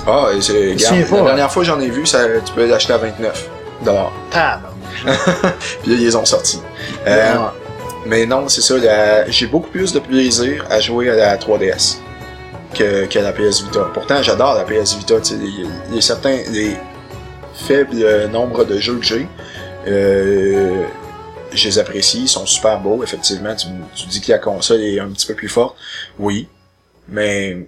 Ah, 0.06 0.26
c'est, 0.40 0.76
pas, 1.08 1.16
la 1.18 1.22
dernière 1.24 1.50
fois 1.52 1.62
que 1.62 1.68
j'en 1.68 1.80
ai 1.80 1.88
vu, 1.90 2.04
ça, 2.06 2.20
tu 2.44 2.52
peux 2.52 2.66
l'acheter 2.66 2.92
à 2.94 2.98
29 2.98 3.48
dollars. 3.84 4.12
Tabarnak. 4.30 4.62
Puis 5.82 5.90
là, 5.90 5.96
ils 5.96 6.00
les 6.00 6.16
ont 6.16 6.24
sortis. 6.24 6.60
Euh, 7.06 7.34
Ah. 7.36 7.52
Mais 8.06 8.24
non, 8.26 8.48
c'est 8.48 8.62
ça. 8.62 8.76
la- 8.78 9.28
J'ai 9.30 9.46
beaucoup 9.46 9.68
plus 9.70 9.92
de 9.92 9.98
plaisir 9.98 10.64
à 10.70 10.80
jouer 10.80 11.10
à 11.10 11.14
la 11.14 11.36
3DS 11.36 11.98
que, 12.74 13.04
que 13.06 13.18
la 13.18 13.32
PS 13.32 13.62
Vita. 13.64 13.80
Pourtant, 13.92 14.22
j'adore 14.22 14.54
la 14.54 14.64
PS 14.64 14.94
Vita. 14.96 15.14
sais, 15.22 15.34
Les, 15.34 15.66
les 15.94 16.00
certains, 16.00 16.38
les 16.50 16.76
faibles 17.66 18.02
euh, 18.02 18.28
nombres 18.28 18.64
de 18.64 18.78
jeux 18.78 18.96
que 18.96 19.04
j'ai, 19.04 19.26
euh, 19.86 20.84
je 21.52 21.64
les 21.68 21.78
apprécie. 21.78 22.22
Ils 22.22 22.28
sont 22.28 22.46
super 22.46 22.80
beaux. 22.80 23.02
Effectivement, 23.02 23.54
tu, 23.54 23.68
tu 23.94 24.06
dis 24.06 24.20
que 24.20 24.30
la 24.32 24.38
console 24.38 24.80
est 24.82 24.98
un 25.00 25.08
petit 25.08 25.26
peu 25.26 25.34
plus 25.34 25.48
forte. 25.48 25.76
Oui, 26.18 26.48
mais 27.08 27.66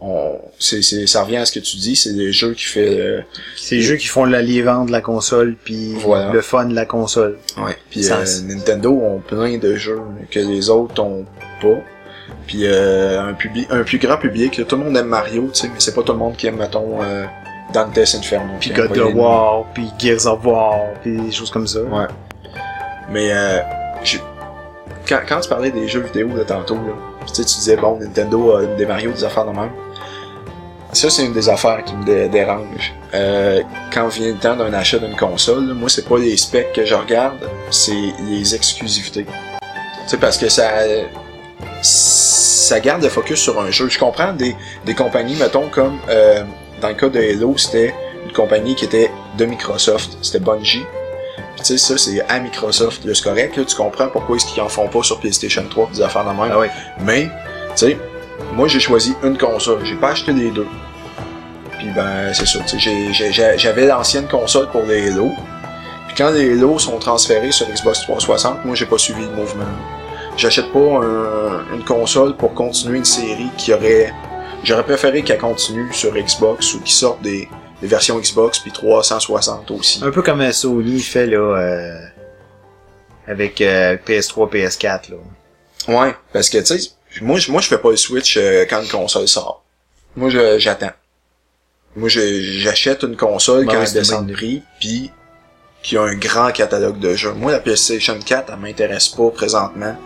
on, 0.00 0.38
c'est, 0.60 0.82
c'est, 0.82 1.06
ça 1.08 1.24
revient 1.24 1.38
à 1.38 1.46
ce 1.46 1.52
que 1.52 1.58
tu 1.60 1.76
dis. 1.76 1.96
C'est 1.96 2.12
des 2.14 2.32
jeux 2.32 2.54
qui 2.54 2.64
fait 2.64 3.00
euh, 3.00 3.20
C'est 3.56 3.76
les 3.76 3.82
jeux 3.82 3.96
qui 3.96 4.06
font 4.06 4.24
l'allivant 4.24 4.84
de 4.84 4.92
la 4.92 5.00
console, 5.00 5.56
puis 5.64 5.94
Voilà. 5.94 6.32
le 6.32 6.40
fun 6.40 6.66
de 6.66 6.74
la 6.74 6.86
console. 6.86 7.38
Ouais. 7.56 7.76
Puis 7.90 8.10
euh, 8.10 8.24
Nintendo 8.44 8.92
ont 8.92 9.18
plein 9.20 9.58
de 9.58 9.74
jeux 9.74 10.00
que 10.30 10.38
les 10.38 10.70
autres 10.70 11.02
ont 11.02 11.26
pas. 11.60 11.80
Puis 12.46 12.60
euh, 12.66 13.20
un, 13.20 13.34
public, 13.34 13.66
un 13.70 13.82
plus 13.82 13.98
grand 13.98 14.16
public, 14.18 14.66
tout 14.66 14.76
le 14.76 14.84
monde 14.84 14.96
aime 14.96 15.08
Mario, 15.08 15.50
tu 15.52 15.60
sais, 15.60 15.68
mais 15.68 15.80
c'est 15.80 15.94
pas 15.94 16.02
tout 16.02 16.12
le 16.12 16.18
monde 16.18 16.36
qui 16.36 16.46
aime, 16.46 16.56
mettons, 16.56 17.02
euh, 17.02 17.24
Dante's 17.72 18.14
Inferno. 18.14 18.54
Puis 18.60 18.70
God 18.70 18.96
of 18.98 19.14
War, 19.14 19.64
puis 19.74 19.90
Gears 19.98 20.26
of 20.26 20.44
War, 20.44 20.74
puis 21.02 21.16
des 21.16 21.32
choses 21.32 21.50
comme 21.50 21.66
ça. 21.66 21.80
Ouais. 21.80 22.06
Mais 23.10 23.28
euh, 23.32 23.58
j'ai- 24.04 24.20
quand, 25.08 25.20
quand 25.28 25.40
tu 25.40 25.48
parlais 25.48 25.70
des 25.70 25.88
jeux 25.88 26.00
vidéo 26.00 26.28
de 26.28 26.42
tantôt, 26.42 26.74
là, 26.74 26.92
tu 27.26 27.34
sais, 27.34 27.44
tu 27.44 27.54
disais, 27.56 27.76
bon, 27.76 27.98
Nintendo 27.98 28.56
a 28.56 28.64
des 28.66 28.86
Mario, 28.86 29.10
des 29.12 29.24
affaires 29.24 29.44
de 29.46 29.52
même. 29.52 29.70
Ça, 30.92 31.10
c'est 31.10 31.24
une 31.24 31.34
des 31.34 31.48
affaires 31.50 31.84
qui 31.84 31.94
me 31.94 32.04
dé- 32.04 32.28
dérange. 32.28 32.94
Euh, 33.14 33.60
quand 33.92 34.08
vient 34.08 34.28
le 34.32 34.38
temps 34.38 34.56
d'un 34.56 34.72
achat 34.72 34.98
d'une 34.98 35.16
console, 35.16 35.66
là, 35.68 35.74
moi, 35.74 35.88
c'est 35.90 36.08
pas 36.08 36.16
les 36.18 36.36
specs 36.38 36.72
que 36.72 36.84
je 36.86 36.94
regarde, 36.94 37.38
c'est 37.70 37.92
les 38.26 38.54
exclusivités. 38.54 39.24
Tu 39.24 40.08
sais, 40.08 40.16
parce 40.16 40.38
que 40.38 40.48
ça, 40.48 40.70
ça 41.82 42.80
garde 42.80 43.02
le 43.02 43.08
focus 43.08 43.38
sur 43.40 43.60
un 43.60 43.70
jeu. 43.70 43.88
Je 43.88 43.98
comprends 43.98 44.32
des, 44.32 44.56
des 44.84 44.94
compagnies, 44.94 45.36
mettons, 45.36 45.68
comme 45.68 45.98
euh, 46.08 46.42
dans 46.80 46.88
le 46.88 46.94
cas 46.94 47.08
de 47.08 47.18
Halo, 47.18 47.56
c'était 47.56 47.94
une 48.26 48.32
compagnie 48.32 48.74
qui 48.74 48.84
était 48.84 49.10
de 49.36 49.44
Microsoft, 49.44 50.18
c'était 50.22 50.38
Bungie. 50.40 50.84
Puis 51.56 51.64
tu 51.64 51.64
sais, 51.64 51.78
ça, 51.78 51.98
c'est 51.98 52.20
à 52.28 52.38
Microsoft, 52.40 53.02
c'est 53.12 53.24
correct, 53.24 53.56
là, 53.56 53.64
tu 53.64 53.74
comprends 53.76 54.08
pourquoi 54.08 54.36
est-ce 54.36 54.46
qu'ils 54.46 54.62
en 54.62 54.68
font 54.68 54.88
pas 54.88 55.02
sur 55.02 55.18
PlayStation 55.20 55.64
3 55.68 55.90
des 55.94 56.02
affaires 56.02 56.24
de 56.24 56.30
même. 56.30 56.50
Ah 56.52 56.58
oui. 56.60 56.66
Mais, 57.00 57.24
tu 57.24 57.86
sais, 57.86 57.98
moi 58.52 58.68
j'ai 58.68 58.80
choisi 58.80 59.14
une 59.24 59.36
console, 59.36 59.80
j'ai 59.84 59.96
pas 59.96 60.10
acheté 60.10 60.32
les 60.32 60.50
deux. 60.50 60.66
Puis 61.78 61.88
ben, 61.94 62.32
c'est 62.32 62.46
ça, 62.46 62.58
j'avais 63.56 63.86
l'ancienne 63.86 64.26
console 64.26 64.68
pour 64.70 64.82
les 64.82 65.08
Halo. 65.10 65.30
Puis 66.08 66.16
quand 66.16 66.30
les 66.30 66.52
Halo 66.52 66.78
sont 66.78 66.98
transférés 66.98 67.52
sur 67.52 67.66
Xbox 67.68 68.02
360, 68.02 68.64
moi 68.64 68.74
j'ai 68.74 68.86
pas 68.86 68.98
suivi 68.98 69.22
le 69.22 69.30
mouvement. 69.30 69.64
J'achète 70.36 70.72
pas 70.72 70.78
un- 70.78 71.74
une 71.74 71.84
console 71.84 72.36
pour 72.36 72.54
continuer 72.54 72.98
une 72.98 73.04
série 73.04 73.48
qui 73.56 73.72
aurait... 73.74 74.12
J'aurais 74.64 74.84
préféré 74.84 75.22
qu'elle 75.22 75.38
continue 75.38 75.92
sur 75.92 76.14
Xbox 76.14 76.74
ou 76.74 76.80
qu'ils 76.80 76.94
sortent 76.94 77.22
des, 77.22 77.48
des 77.80 77.86
versions 77.86 78.18
Xbox 78.18 78.58
puis 78.58 78.72
360 78.72 79.70
aussi. 79.70 80.00
Un 80.02 80.10
peu 80.10 80.22
comme 80.22 80.40
euh, 80.40 80.52
Sony 80.52 81.00
fait, 81.00 81.26
là, 81.26 81.38
euh, 81.38 82.00
avec 83.26 83.60
euh, 83.60 83.96
PS3, 84.06 84.50
PS4, 84.50 85.10
là. 85.10 85.16
Ouais, 85.88 86.14
parce 86.32 86.50
que 86.50 86.58
tu 86.58 86.78
sais, 86.78 86.90
moi 87.22 87.38
je 87.38 87.50
moi 87.50 87.60
je 87.60 87.68
fais 87.68 87.78
pas 87.78 87.90
le 87.90 87.96
switch 87.96 88.36
euh, 88.36 88.66
quand 88.68 88.82
une 88.82 88.88
console 88.88 89.28
sort. 89.28 89.64
Moi 90.16 90.30
j'attends. 90.58 90.90
Moi 91.96 92.08
j'achète 92.08 93.02
une 93.04 93.16
console 93.16 93.64
Ben 93.64 93.72
quand 93.72 93.82
elle 93.82 93.92
descend 93.92 94.26
de 94.26 94.32
prix 94.34 94.62
puis 94.80 95.10
qui 95.82 95.96
a 95.96 96.02
un 96.02 96.14
grand 96.16 96.50
catalogue 96.50 96.98
de 96.98 97.14
jeux. 97.14 97.32
Moi 97.32 97.52
la 97.52 97.60
PlayStation 97.60 98.18
4 98.18 98.50
elle 98.52 98.58
m'intéresse 98.58 99.08
pas 99.08 99.30
présentement. 99.30 99.96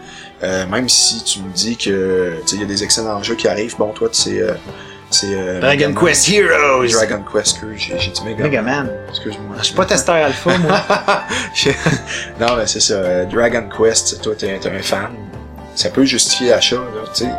Euh, 0.43 0.67
même 0.67 0.89
si 0.89 1.23
tu 1.23 1.41
me 1.41 1.53
dis 1.53 1.77
que 1.77 2.35
il 2.53 2.61
y 2.61 2.63
a 2.65 2.67
des 2.67 2.83
excellents 2.83 3.23
jeux 3.23 3.37
qui 3.37 3.47
arrivent, 3.47 3.77
bon 3.79 3.93
toi 3.93 4.09
tu 4.09 4.21
sais 4.21 4.41
euh, 4.41 4.53
c'est 5.11 5.29
euh, 5.35 5.61
Dragon. 5.61 5.95
Quest 5.95 6.29
Heroes! 6.31 6.89
Dragon 6.91 7.23
Quest 7.33 7.61
que 7.61 7.67
j'ai 7.77 7.95
dit 7.95 8.23
Mega, 8.25 8.43
Mega 8.45 8.63
Man. 8.63 8.91
Excuse-moi. 9.11 9.57
Je 9.59 9.65
suis 9.65 9.75
pas 9.75 9.85
testeur 9.85 10.15
alpha, 10.17 10.57
moi. 10.59 10.81
non, 12.41 12.57
mais 12.57 12.67
c'est 12.67 12.81
ça. 12.81 12.95
euh, 12.95 13.25
Dragon 13.27 13.69
Quest, 13.69 14.21
toi, 14.23 14.35
t'es 14.37 14.59
t'es 14.59 14.71
un 14.71 14.83
fan. 14.83 15.11
Ça 15.75 15.91
peut 15.91 16.05
justifier 16.05 16.51
l'achat, 16.51 16.77
là, 16.77 17.03
tu 17.15 17.25
sais. 17.25 17.31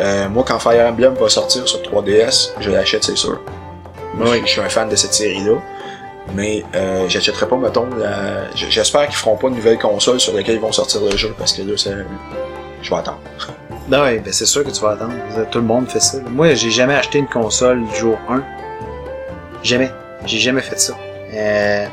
Euh, 0.00 0.28
moi, 0.28 0.44
quand 0.46 0.58
Fire 0.58 0.86
Emblem 0.86 1.14
va 1.14 1.28
sortir 1.28 1.66
sur 1.68 1.80
3DS, 1.82 2.50
je 2.60 2.70
l'achète, 2.70 3.04
c'est 3.04 3.16
sûr. 3.16 3.40
Moi, 4.14 4.28
Oui. 4.30 4.38
je- 4.42 4.46
je 4.46 4.50
suis 4.52 4.60
un 4.60 4.68
fan 4.68 4.88
de 4.88 4.96
cette 4.96 5.14
série-là. 5.14 5.54
Mais 6.34 6.64
euh, 6.74 7.06
j'achèterai 7.08 7.46
pas, 7.48 7.56
mettons, 7.56 7.86
la... 7.98 8.50
j- 8.54 8.66
j'espère 8.70 9.06
qu'ils 9.06 9.16
feront 9.16 9.36
pas 9.36 9.48
une 9.48 9.56
nouvelle 9.56 9.78
console 9.78 10.18
sur 10.20 10.34
laquelle 10.34 10.54
ils 10.54 10.60
vont 10.60 10.72
sortir 10.72 11.00
le 11.02 11.16
jeu, 11.16 11.34
parce 11.38 11.52
que 11.52 11.62
là, 11.62 11.72
c'est... 11.76 11.94
Je 12.82 12.90
vais 12.90 12.96
attendre. 12.96 13.20
Ben 13.88 14.00
ouais, 14.04 14.20
ben 14.20 14.32
c'est 14.32 14.46
sûr 14.46 14.62
que 14.64 14.70
tu 14.70 14.80
vas 14.80 14.90
attendre. 14.92 15.12
Tout 15.50 15.58
le 15.58 15.64
monde 15.64 15.88
fait 15.88 15.98
ça. 16.00 16.18
Moi, 16.30 16.54
j'ai 16.54 16.70
jamais 16.70 16.94
acheté 16.94 17.18
une 17.18 17.26
console 17.26 17.84
du 17.84 17.96
jour 17.96 18.16
1. 18.30 18.40
Jamais. 19.64 19.90
J'ai 20.24 20.38
jamais 20.38 20.60
fait 20.60 20.78
ça. 20.78 20.94
Euh... 21.34 21.86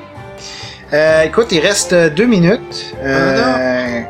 euh, 0.94 1.22
écoute, 1.24 1.48
il 1.52 1.60
reste 1.62 1.94
euh, 1.94 2.10
deux 2.12 2.28
minutes. 2.28 2.94
Euh... 3.02 4.02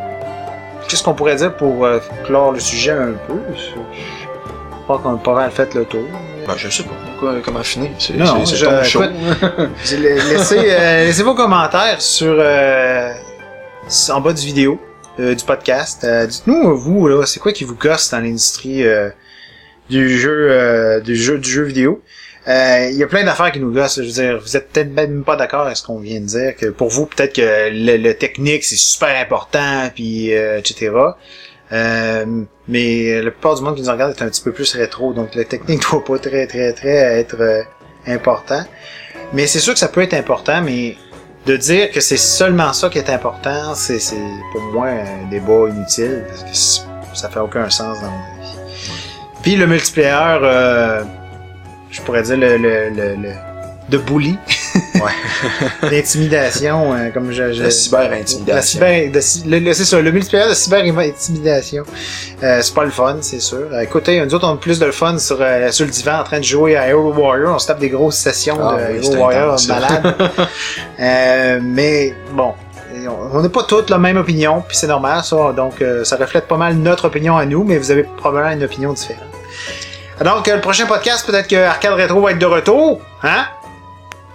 Qu'est-ce 0.90 1.02
qu'on 1.04 1.14
pourrait 1.14 1.38
dire 1.38 1.56
pour 1.56 1.86
euh, 1.86 2.00
clore 2.26 2.52
le 2.52 2.60
sujet 2.60 2.92
un 2.92 3.14
peu? 3.28 3.40
Je 3.56 3.62
je 3.62 4.84
crois 4.84 5.00
qu'on 5.00 5.16
a 5.16 5.18
pas 5.18 5.36
mal 5.36 5.52
fait 5.52 5.74
le 5.74 5.86
tour. 5.86 6.02
Ben, 6.48 6.56
je 6.58 6.70
sais 6.70 6.84
pas 6.84 6.90
quoi- 7.20 7.36
comment 7.44 7.64
finir. 7.64 7.92
C'est 8.00 8.14
Non, 8.16 8.46
c'est- 8.46 8.56
c'est 8.56 8.62
je- 8.62 8.66
ton 8.66 8.84
show. 8.84 9.04
écoute, 9.04 9.16
Laissez, 10.00 10.58
euh, 10.58 11.06
laissez 11.06 11.24
vos 11.24 11.36
commentaires 11.36 12.02
sur 12.02 12.36
euh, 12.40 13.14
en 14.10 14.22
bas 14.22 14.34
du 14.34 14.46
vidéo 14.46 14.80
euh, 15.20 15.36
du 15.36 15.44
podcast. 15.44 16.04
Euh, 16.04 16.26
Dites-nous 16.28 16.76
vous 16.78 17.08
là, 17.08 17.26
c'est 17.26 17.40
quoi 17.40 17.52
qui 17.52 17.64
vous 17.64 17.76
gosse 17.76 18.10
dans 18.12 18.20
l'industrie 18.20 18.84
euh, 18.86 19.10
du 19.90 20.18
jeu 20.18 20.48
euh, 20.52 21.00
du 21.02 21.16
jeu 21.16 21.38
du 21.38 21.50
jeu 21.50 21.64
vidéo? 21.64 22.02
Euh, 22.48 22.90
Il 22.92 22.98
y 22.98 23.04
a 23.04 23.08
plein 23.08 23.24
d'affaires 23.24 23.52
qui 23.52 23.60
nous 23.60 23.72
gossent. 23.72 23.98
Je 24.02 24.06
veux 24.08 24.12
dire, 24.12 24.40
vous 24.42 24.58
êtes 24.58 24.70
peut-être 24.72 24.92
même 24.92 25.24
pas 25.24 25.36
d'accord 25.36 25.62
avec 25.66 25.78
ce 25.78 25.84
qu'on 25.84 26.00
vient 26.00 26.20
de 26.20 26.26
dire. 26.26 26.56
Que 26.58 26.68
pour 26.68 26.90
vous, 26.90 27.06
peut-être 27.06 27.34
que 27.36 27.70
le, 27.72 27.98
le 27.98 28.14
technique 28.16 28.64
c'est 28.64 28.78
super 28.78 29.16
important, 29.22 29.90
puis 29.94 30.34
euh, 30.34 30.58
etc. 30.58 30.92
Euh, 31.72 32.26
mais 32.68 33.22
la 33.22 33.32
plupart 33.32 33.56
du 33.56 33.62
monde 33.62 33.76
qui 33.76 33.82
nous 33.84 33.92
regarde 33.92 34.16
est 34.18 34.24
un 34.24 34.30
petit 34.30 34.42
peu 34.42 34.52
plus 34.52 34.74
rétro, 34.76 35.14
donc 35.14 35.36
la 35.36 35.44
technique 35.46 35.82
doit 35.92 36.04
pas 36.04 36.18
très 36.18 36.48
très 36.48 36.74
très 36.74 37.20
être 37.20 37.36
euh, 37.40 37.62
important. 38.08 38.64
Mais 39.34 39.46
c'est 39.48 39.60
sûr 39.60 39.74
que 39.74 39.80
ça 39.80 39.88
peut 39.88 40.02
être 40.02 40.16
important, 40.16 40.62
mais 40.62 40.98
de 41.46 41.56
dire 41.58 41.92
que 41.92 42.00
c'est 42.02 42.18
seulement 42.18 42.74
ça 42.74 42.90
qui 42.90 42.98
est 42.98 43.10
important, 43.10 43.76
c'est 43.76 44.00
c'est 44.00 44.18
pour 44.52 44.62
moi 44.74 44.88
un 44.88 45.30
débat 45.30 45.70
inutile, 45.70 46.24
parce 46.28 46.44
que 46.44 47.18
ça 47.18 47.30
fait 47.30 47.40
aucun 47.40 47.70
sens 47.70 48.00
dans 48.02 48.08
mon 48.10 48.24
avis. 48.42 48.58
Puis 49.44 49.56
le 49.56 49.68
multiplayer, 49.68 50.40
euh, 50.44 51.04
je 51.92 52.02
pourrais 52.02 52.24
dire 52.24 52.38
le, 52.38 52.58
le, 52.58 52.90
le, 52.90 53.16
le- 53.16 53.34
de 53.90 53.98
bully, 53.98 54.38
Ouais. 54.96 55.12
l'intimidation, 55.92 56.94
euh, 56.94 57.10
comme 57.14 57.32
je, 57.32 57.54
je 57.54 57.64
La 57.64 57.72
cyber-intimidation. 57.72 58.80
cyber, 58.80 59.12
le- 59.46 59.74
c'est 59.74 59.86
ça, 59.86 60.02
le 60.02 60.12
multiplayer 60.12 60.50
de 60.50 60.54
cyber-intimidation. 60.54 61.84
Euh, 62.44 62.60
c'est 62.62 62.74
pas 62.74 62.84
le 62.86 62.92
fun, 62.92 63.18
c'est 63.22 63.40
sûr. 63.40 63.68
Euh, 63.72 63.82
écoutez, 63.82 64.20
nous 64.24 64.34
autres, 64.34 64.48
on 64.48 64.54
a 64.54 64.58
plus 64.58 64.80
de 64.80 64.86
le 64.86 64.92
fun 64.92 65.18
sur, 65.18 65.38
euh, 65.42 65.72
sur 65.72 65.86
le 65.86 65.92
divan 65.92 66.20
en 66.20 66.24
train 66.24 66.40
de 66.40 66.44
jouer 66.44 66.76
à 66.78 66.88
Hero 66.88 67.14
Warrior. 67.14 67.56
On 67.56 67.60
se 67.60 67.68
tape 67.68 67.80
des 67.80 67.90
grosses 67.90 68.18
sessions 68.18 68.58
Ah 68.62 68.78
de 68.78 68.98
oui, 69.00 69.06
Hero 69.06 69.16
Warrior 69.18 69.56
malade. 69.68 70.16
Mais 71.62 72.14
bon, 72.34 72.54
on 73.34 73.42
n'a 73.42 73.50
pas 73.50 73.64
toutes 73.64 73.90
la 73.90 73.98
même 73.98 74.18
opinion, 74.18 74.64
puis 74.68 74.76
c'est 74.78 74.88
normal, 74.88 75.24
ça. 75.24 75.54
Donc, 75.56 75.82
euh, 75.82 76.04
ça 76.04 76.16
reflète 76.18 76.48
pas 76.48 76.58
mal 76.58 76.76
notre 76.76 77.06
opinion 77.06 77.38
à 77.38 77.46
nous, 77.46 77.64
mais 77.64 77.78
vous 77.78 77.92
avez 77.92 78.04
probablement 78.04 78.52
une 78.54 78.64
opinion 78.64 78.94
différente. 78.94 79.24
Donc, 80.24 80.48
le 80.48 80.60
prochain 80.60 80.86
podcast, 80.86 81.26
peut-être 81.26 81.48
que 81.48 81.56
Arcade 81.56 81.94
Retro 81.94 82.20
va 82.22 82.32
être 82.32 82.40
de 82.40 82.46
retour, 82.46 83.00
hein? 83.24 83.46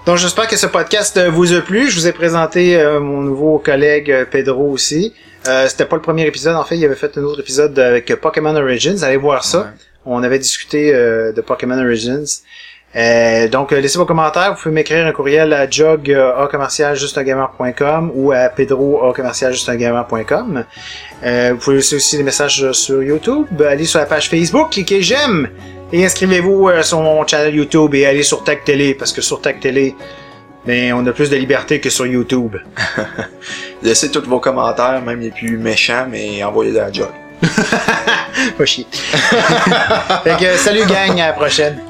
Donc, 0.06 0.18
j'espère 0.18 0.46
que 0.48 0.56
ce 0.56 0.66
podcast 0.66 1.16
euh, 1.16 1.30
vous 1.30 1.54
a 1.54 1.60
plu. 1.62 1.88
Je 1.90 1.98
vous 1.98 2.06
ai 2.06 2.12
présenté 2.12 2.76
euh, 2.76 3.00
mon 3.00 3.22
nouveau 3.22 3.58
collègue 3.58 4.10
euh, 4.10 4.24
Pedro 4.30 4.70
aussi. 4.70 5.14
Euh, 5.48 5.66
C'était 5.66 5.86
pas 5.86 5.96
le 5.96 6.02
premier 6.02 6.26
épisode, 6.26 6.56
en 6.56 6.64
fait, 6.64 6.76
il 6.76 6.84
avait 6.84 6.94
fait 6.94 7.16
un 7.16 7.22
autre 7.22 7.40
épisode 7.40 7.78
avec 7.78 8.10
euh, 8.10 8.16
Pokémon 8.16 8.54
Origins. 8.54 9.02
Allez 9.02 9.16
voir 9.16 9.44
ça. 9.44 9.60
Ouais. 9.60 9.64
On 10.04 10.22
avait 10.22 10.38
discuté 10.38 10.94
euh, 10.94 11.32
de 11.32 11.40
Pokémon 11.40 11.78
Origins. 11.82 12.26
Euh, 12.96 13.48
donc, 13.48 13.72
laissez 13.72 13.96
vos 13.98 14.04
commentaires. 14.04 14.54
Vous 14.54 14.62
pouvez 14.62 14.74
m'écrire 14.74 15.06
un 15.06 15.12
courriel 15.12 15.54
à 15.54 15.68
jog 15.68 16.12
a 16.12 16.46
commercial 16.48 16.94
justeungamer.com 16.94 18.12
ou 18.14 18.30
à 18.32 18.50
pedro 18.50 19.08
a 19.08 19.14
commercial 19.14 19.52
justeungamer.com. 19.54 20.64
Euh, 21.24 21.50
vous 21.54 21.58
pouvez 21.58 21.76
laisser 21.76 21.96
aussi 21.96 22.18
des 22.18 22.22
messages 22.22 22.70
sur 22.72 23.02
YouTube. 23.02 23.46
Allez 23.62 23.86
sur 23.86 23.98
la 24.00 24.06
page 24.06 24.28
Facebook, 24.28 24.70
cliquez 24.70 25.02
j'aime 25.02 25.48
et 25.94 26.04
inscrivez-vous 26.04 26.68
euh, 26.68 26.82
sur 26.82 27.00
mon 27.00 27.24
channel 27.24 27.54
YouTube 27.54 27.94
et 27.94 28.04
allez 28.04 28.24
sur 28.24 28.42
Tag 28.42 28.64
Télé 28.64 28.94
parce 28.94 29.12
que 29.12 29.22
sur 29.22 29.40
Tag 29.40 29.60
Télé, 29.60 29.94
ben, 30.66 30.92
on 30.92 31.06
a 31.06 31.12
plus 31.12 31.30
de 31.30 31.36
liberté 31.36 31.78
que 31.78 31.88
sur 31.88 32.04
YouTube. 32.04 32.56
Laissez 33.82 34.10
tous 34.10 34.28
vos 34.28 34.40
commentaires, 34.40 35.00
même 35.02 35.20
les 35.20 35.30
plus 35.30 35.56
méchants, 35.56 36.06
mais 36.10 36.42
envoyez-les 36.42 36.80
à 36.80 36.86
la 36.86 36.92
job. 36.92 37.10
Pas 38.58 38.64
chier. 38.64 38.86
fait 40.24 40.36
que, 40.36 40.56
salut 40.56 40.84
gang, 40.84 41.20
à 41.20 41.28
la 41.28 41.32
prochaine. 41.32 41.80